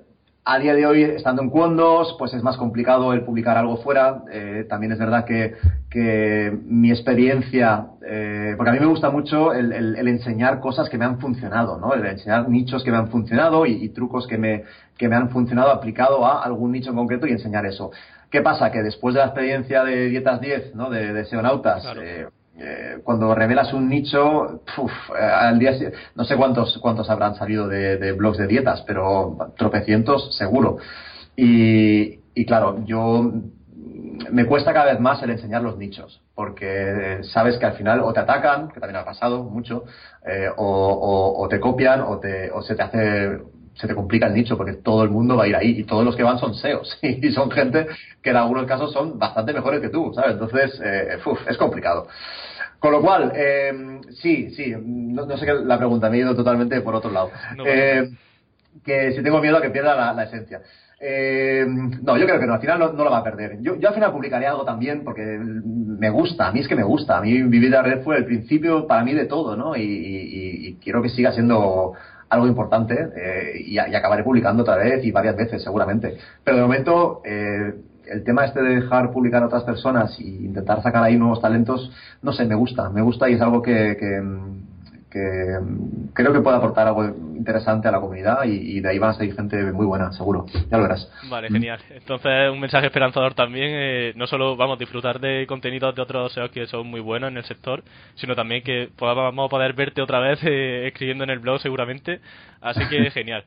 a 0.44 0.58
día 0.58 0.74
de 0.74 0.86
hoy, 0.86 1.02
estando 1.02 1.42
en 1.42 1.50
Cuondos, 1.50 2.16
pues 2.18 2.32
es 2.32 2.42
más 2.42 2.56
complicado 2.56 3.12
el 3.12 3.22
publicar 3.24 3.58
algo 3.58 3.76
fuera. 3.76 4.22
Eh, 4.32 4.66
también 4.68 4.92
es 4.92 4.98
verdad 4.98 5.24
que, 5.24 5.54
que 5.90 6.56
mi 6.64 6.90
experiencia, 6.90 7.88
eh, 8.06 8.54
porque 8.56 8.70
a 8.70 8.72
mí 8.72 8.80
me 8.80 8.86
gusta 8.86 9.10
mucho 9.10 9.52
el, 9.52 9.72
el, 9.72 10.08
enseñar 10.08 10.60
cosas 10.60 10.88
que 10.88 10.96
me 10.96 11.04
han 11.04 11.20
funcionado, 11.20 11.78
¿no? 11.78 11.92
El 11.92 12.06
enseñar 12.06 12.48
nichos 12.48 12.82
que 12.82 12.90
me 12.90 12.96
han 12.96 13.10
funcionado 13.10 13.66
y, 13.66 13.90
trucos 13.90 14.26
que 14.26 14.38
me, 14.38 14.64
que 14.96 15.08
me 15.08 15.16
han 15.16 15.28
funcionado 15.28 15.70
aplicado 15.70 16.26
a 16.26 16.42
algún 16.42 16.72
nicho 16.72 16.90
en 16.90 16.96
concreto 16.96 17.26
y 17.26 17.32
enseñar 17.32 17.66
eso. 17.66 17.90
¿Qué 18.30 18.40
pasa? 18.40 18.70
Que 18.70 18.82
después 18.82 19.14
de 19.14 19.20
la 19.20 19.26
experiencia 19.26 19.84
de 19.84 20.08
Dietas 20.08 20.40
10, 20.40 20.74
¿no? 20.74 20.88
De, 20.88 21.12
de 21.12 21.24
Seonautas, 21.26 21.84
eh, 22.00 22.26
eh, 22.58 22.98
cuando 23.04 23.34
revelas 23.34 23.72
un 23.72 23.88
nicho, 23.88 24.62
eh, 25.18 25.22
al 25.22 25.58
día 25.58 25.72
no 26.14 26.24
sé 26.24 26.36
cuántos 26.36 26.78
cuántos 26.78 27.08
habrán 27.08 27.34
salido 27.34 27.68
de, 27.68 28.12
blogs 28.12 28.38
de 28.38 28.46
dietas, 28.46 28.82
pero 28.86 29.36
tropecientos 29.56 30.36
seguro. 30.36 30.78
Y, 31.36 32.44
claro, 32.44 32.84
yo 32.84 33.32
me 34.30 34.44
cuesta 34.44 34.74
cada 34.74 34.92
vez 34.92 35.00
más 35.00 35.22
el 35.22 35.30
enseñar 35.30 35.62
los 35.62 35.78
nichos, 35.78 36.22
porque 36.34 37.20
sabes 37.22 37.56
que 37.56 37.66
al 37.66 37.74
final 37.74 38.00
o 38.00 38.12
te 38.12 38.20
atacan, 38.20 38.68
que 38.68 38.80
también 38.80 39.00
ha 39.00 39.04
pasado 39.04 39.44
mucho, 39.44 39.84
eh, 40.26 40.48
o, 40.56 41.46
te 41.48 41.60
copian 41.60 42.02
o, 42.02 42.18
te, 42.18 42.50
o 42.50 42.60
se 42.62 42.74
te 42.74 42.82
hace 42.82 43.38
se 43.80 43.86
te 43.86 43.94
complica 43.94 44.26
el 44.26 44.34
nicho 44.34 44.56
porque 44.56 44.74
todo 44.74 45.02
el 45.02 45.10
mundo 45.10 45.36
va 45.36 45.44
a 45.44 45.48
ir 45.48 45.56
ahí 45.56 45.80
y 45.80 45.84
todos 45.84 46.04
los 46.04 46.16
que 46.16 46.22
van 46.22 46.38
son 46.38 46.54
SEOs 46.54 46.98
y 47.02 47.30
son 47.32 47.50
gente 47.50 47.86
que 48.22 48.30
en 48.30 48.36
algunos 48.36 48.66
casos 48.66 48.92
son 48.92 49.18
bastante 49.18 49.52
mejores 49.52 49.80
que 49.80 49.88
tú, 49.88 50.12
¿sabes? 50.14 50.32
Entonces, 50.32 50.80
es 51.48 51.56
complicado. 51.56 52.06
Con 52.80 52.92
lo 52.92 53.02
cual, 53.02 53.30
eh, 53.36 54.00
sí, 54.22 54.50
sí, 54.52 54.74
no, 54.74 55.26
sé 55.36 55.44
qué 55.44 55.52
la 55.52 55.76
pregunta, 55.76 56.08
me 56.08 56.16
he 56.16 56.20
ido 56.20 56.34
totalmente 56.34 56.80
por 56.80 56.94
otro 56.94 57.10
lado. 57.10 57.30
Eh, 57.66 58.08
que 58.82 59.12
si 59.12 59.22
tengo 59.22 59.38
miedo 59.40 59.58
a 59.58 59.62
que 59.62 59.68
pierda 59.68 60.14
la, 60.14 60.22
esencia. 60.24 60.62
Eh, 60.98 61.66
no, 61.68 62.16
yo 62.16 62.24
creo 62.24 62.40
que 62.40 62.46
no, 62.46 62.54
al 62.54 62.60
final 62.60 62.78
no, 62.78 63.04
lo 63.04 63.10
va 63.10 63.18
a 63.18 63.24
perder. 63.24 63.58
Yo, 63.60 63.76
yo, 63.76 63.88
al 63.88 63.94
final 63.94 64.12
publicaré 64.12 64.46
algo 64.46 64.64
también 64.64 65.04
porque 65.04 65.22
me 65.22 66.08
gusta, 66.08 66.48
a 66.48 66.52
mí 66.52 66.60
es 66.60 66.68
que 66.68 66.74
me 66.74 66.82
gusta. 66.82 67.18
A 67.18 67.20
mí 67.20 67.42
vivir 67.42 67.70
la 67.70 67.82
red 67.82 68.02
fue 68.02 68.16
el 68.16 68.24
principio 68.24 68.86
para 68.86 69.04
mí 69.04 69.12
de 69.12 69.26
todo, 69.26 69.56
¿no? 69.56 69.76
Y, 69.76 70.78
quiero 70.82 71.02
que 71.02 71.10
siga 71.10 71.32
siendo 71.32 71.92
algo 72.30 72.46
importante 72.46 73.08
y, 73.58 73.74
y, 73.74 73.78
acabaré 73.78 74.22
publicando 74.22 74.62
otra 74.62 74.76
vez 74.76 75.04
y 75.04 75.10
varias 75.10 75.36
veces 75.36 75.62
seguramente. 75.62 76.16
Pero 76.44 76.56
de 76.56 76.62
momento 76.62 77.22
el 77.24 78.24
tema 78.24 78.44
este 78.44 78.62
de 78.62 78.76
dejar 78.76 79.12
publicar 79.12 79.42
a 79.42 79.46
otras 79.46 79.62
personas 79.62 80.18
e 80.18 80.24
intentar 80.24 80.82
sacar 80.82 81.04
ahí 81.04 81.16
nuevos 81.16 81.40
talentos, 81.40 81.90
no 82.22 82.32
sé, 82.32 82.44
me 82.44 82.54
gusta, 82.54 82.90
me 82.90 83.02
gusta 83.02 83.28
y 83.28 83.34
es 83.34 83.40
algo 83.40 83.62
que, 83.62 83.96
que, 83.98 84.22
creo 85.10 86.32
que 86.32 86.40
puede 86.40 86.56
aportar 86.56 86.86
algo 86.86 87.04
interesante 87.04 87.88
a 87.88 87.90
la 87.90 88.00
comunidad 88.00 88.44
y, 88.44 88.80
de 88.80 88.88
ahí 88.88 88.98
van 88.98 89.10
a 89.10 89.14
salir 89.14 89.34
gente 89.34 89.56
muy 89.72 89.86
buena, 89.86 90.12
seguro, 90.12 90.46
ya 90.70 90.76
lo 90.76 90.84
verás. 90.84 91.10
Vale, 91.28 91.48
genial. 91.48 91.80
Entonces, 91.90 92.50
un 92.50 92.60
mensaje 92.60 92.86
esperanzador 92.86 93.34
también, 93.34 93.70
eh, 93.72 94.12
no 94.16 94.26
solo 94.26 94.56
vamos 94.56 94.76
a 94.76 94.78
disfrutar 94.78 95.20
de 95.20 95.46
contenidos 95.46 95.94
de 95.94 96.02
otros 96.02 96.32
SEOs 96.32 96.50
que 96.50 96.66
son 96.66 96.86
muy 96.86 97.00
buenos 97.00 97.30
en 97.30 97.38
el 97.38 97.44
sector, 97.44 97.82
sino 98.14 98.36
también 98.36 98.62
que 98.62 98.90
vamos 98.98 99.46
a 99.46 99.48
poder 99.48 99.72
verte 99.72 100.02
otra 100.02 100.20
vez 100.20 100.38
eh, 100.44 100.86
escribiendo 100.86 101.24
en 101.24 101.30
el 101.30 101.38
blog 101.38 101.60
seguramente, 101.60 102.20
así 102.60 102.86
que 102.88 103.10
genial. 103.10 103.44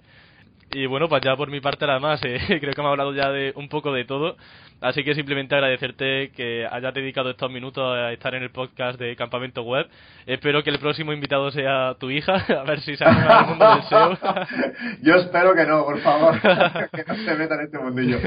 Y 0.72 0.86
bueno, 0.86 1.08
pues 1.08 1.22
ya 1.22 1.36
por 1.36 1.50
mi 1.50 1.60
parte 1.62 1.86
nada 1.86 2.00
más, 2.00 2.22
eh, 2.26 2.40
creo 2.48 2.74
que 2.74 2.82
hemos 2.82 2.92
hablado 2.92 3.14
ya 3.14 3.30
de 3.32 3.54
un 3.56 3.70
poco 3.70 3.92
de 3.94 4.06
todo, 4.06 4.38
así 4.82 5.04
que 5.04 5.16
simplemente 5.16 5.56
agradecerte 5.56 6.32
que 6.32 6.68
hayas 6.70 6.94
dedicado 6.94 7.30
estos 7.30 7.52
minutos 7.52 7.84
a 7.96 8.12
estar 8.12 8.34
en 8.36 8.44
el 8.44 8.52
podcast 8.52 9.00
de 9.00 9.16
Campamento 9.16 9.62
Web. 9.64 9.88
Espero 10.26 10.64
que 10.64 10.70
el 10.70 10.80
próximo 10.80 11.14
invitado 11.14 11.52
sea 11.52 11.96
tu 12.00 12.10
hija, 12.10 12.34
a 12.60 12.64
ver 12.64 12.82
si 12.82 12.96
se 12.96 13.06
anima 13.06 13.40
al 13.40 13.48
mundo 13.48 13.70
del 13.70 13.84
SEO. 13.84 14.18
Yo 15.02 15.16
espero 15.16 15.54
que 15.54 15.66
no, 15.66 15.84
por 15.84 16.00
favor, 16.00 16.40
que 16.42 17.04
no 17.08 17.16
se 17.16 17.36
meta 17.36 17.56
en 17.56 17.62
este 17.62 17.80
mundillo. 17.80 18.18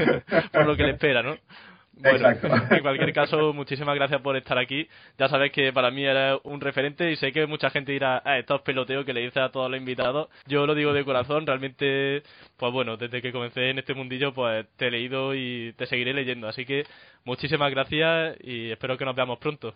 por 0.51 0.65
lo 0.65 0.75
que 0.75 0.83
le 0.83 0.91
espera, 0.91 1.23
¿no? 1.23 1.35
Bueno, 1.99 2.29
en 2.71 2.81
cualquier 2.81 3.13
caso, 3.13 3.53
muchísimas 3.53 3.95
gracias 3.95 4.21
por 4.21 4.35
estar 4.37 4.57
aquí. 4.57 4.87
Ya 5.17 5.27
sabes 5.27 5.51
que 5.51 5.73
para 5.73 5.91
mí 5.91 6.05
era 6.05 6.37
un 6.43 6.61
referente 6.61 7.11
y 7.11 7.15
sé 7.15 7.31
que 7.31 7.47
mucha 7.47 7.69
gente 7.69 7.91
dirá, 7.91 8.21
ah, 8.23 8.37
estos 8.37 8.61
peloteos 8.61 9.05
que 9.05 9.13
le 9.13 9.21
dice 9.21 9.39
a 9.39 9.49
todos 9.49 9.69
los 9.69 9.79
invitados. 9.79 10.29
Yo 10.45 10.65
lo 10.65 10.75
digo 10.75 10.93
de 10.93 11.03
corazón, 11.03 11.45
realmente, 11.45 12.23
pues 12.57 12.71
bueno, 12.71 12.97
desde 12.97 13.21
que 13.21 13.31
comencé 13.31 13.69
en 13.69 13.79
este 13.79 13.93
mundillo, 13.93 14.33
pues 14.33 14.65
te 14.77 14.87
he 14.87 14.91
leído 14.91 15.33
y 15.33 15.73
te 15.73 15.85
seguiré 15.85 16.13
leyendo. 16.13 16.47
Así 16.47 16.65
que 16.65 16.85
muchísimas 17.25 17.71
gracias 17.71 18.37
y 18.41 18.71
espero 18.71 18.97
que 18.97 19.05
nos 19.05 19.15
veamos 19.15 19.39
pronto. 19.39 19.73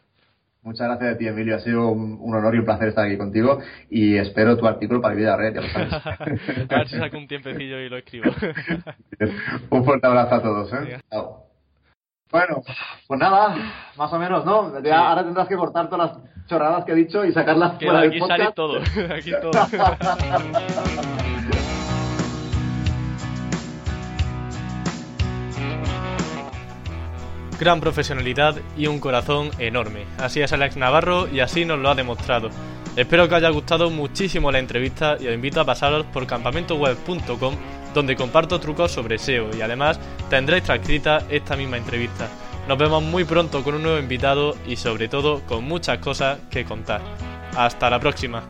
Muchas 0.64 0.88
gracias 0.88 1.16
a 1.16 1.18
ti, 1.18 1.28
Emilio. 1.28 1.56
Ha 1.56 1.60
sido 1.60 1.90
un, 1.90 2.20
honor 2.36 2.54
y 2.54 2.60
un 2.60 2.66
placer 2.66 2.90
estar 2.90 3.08
aquí 3.08 3.18
contigo 3.18 3.60
y 3.90 4.18
espero 4.18 4.58
tu 4.58 4.68
artículo 4.68 5.02
para 5.02 5.16
Vida 5.16 5.36
Red, 5.36 5.56
ya 5.56 5.62
lo 5.62 5.70
sabes. 5.70 5.92
a 6.70 6.78
ver 6.78 6.88
si 6.88 6.98
saco 6.98 7.18
un 7.18 7.28
tiempecillo 7.28 7.80
y 7.80 7.90
lo 7.90 7.98
escribo. 7.98 8.32
un 9.72 9.84
fuerte 9.84 10.06
abrazo 10.06 10.36
a 10.36 10.42
todos. 10.42 10.74
¿eh? 10.74 11.00
Chao. 11.10 11.51
Bueno, 12.32 12.63
pues 13.08 13.20
nada, 13.20 13.56
más 13.98 14.13
o 14.13 14.17
menos, 14.17 14.46
¿no? 14.46 14.72
Ahora 14.94 15.24
tendrás 15.24 15.48
que 15.50 15.56
cortar 15.58 15.89
todas 15.89 16.12
las 16.12 16.48
chorradas 16.48 16.86
que 16.86 16.94
he 16.94 16.96
dicho 16.96 17.26
y 17.26 17.34
sacarlas 17.34 17.78
que 17.78 17.86
fuera 17.86 18.00
aquí 18.00 18.10
del 18.10 18.20
podcast. 18.20 18.41
sale 18.41 18.52
todo, 18.54 18.80
aquí 19.15 19.32
todo. 19.41 19.52
Gran 27.60 27.80
profesionalidad 27.80 28.56
y 28.78 28.88
un 28.88 29.00
corazón 29.00 29.52
enorme. 29.60 30.06
Así 30.17 30.41
es 30.41 30.52
Alex 30.52 30.78
Navarro 30.78 31.28
y 31.28 31.41
así 31.41 31.65
nos 31.65 31.80
lo 31.80 31.89
ha 31.89 31.96
demostrado. 31.96 32.50
Espero 32.96 33.28
que 33.28 33.36
os 33.36 33.38
haya 33.38 33.50
gustado 33.50 33.89
muchísimo 33.89 34.52
la 34.52 34.60
entrevista 34.60 35.17
y 35.20 35.28
os 35.28 35.34
invito 35.34 35.62
a 35.62 35.65
pasaros 35.65 36.06
por 36.08 36.26
campamentoweb.com 36.26 37.56
donde 37.93 38.15
comparto 38.15 38.60
trucos 38.60 38.91
sobre 38.91 39.17
SEO 39.17 39.56
y 39.56 39.62
además 39.62 39.99
tendréis 40.30 40.63
transcrita 40.63 41.23
esta 41.30 41.56
misma 41.56 41.77
entrevista. 41.77 42.27
Nos 42.67 42.77
vemos 42.77 43.04
muy 43.04 43.23
pronto 43.23 43.63
con 43.63 43.75
un 43.75 43.84
nuevo 43.84 43.99
invitado 43.99 44.56
y 44.67 44.75
sobre 44.75 45.08
todo 45.08 45.41
con 45.41 45.63
muchas 45.63 45.97
cosas 45.97 46.39
que 46.49 46.63
contar. 46.63 47.01
Hasta 47.56 47.89
la 47.89 47.99
próxima. 47.99 48.43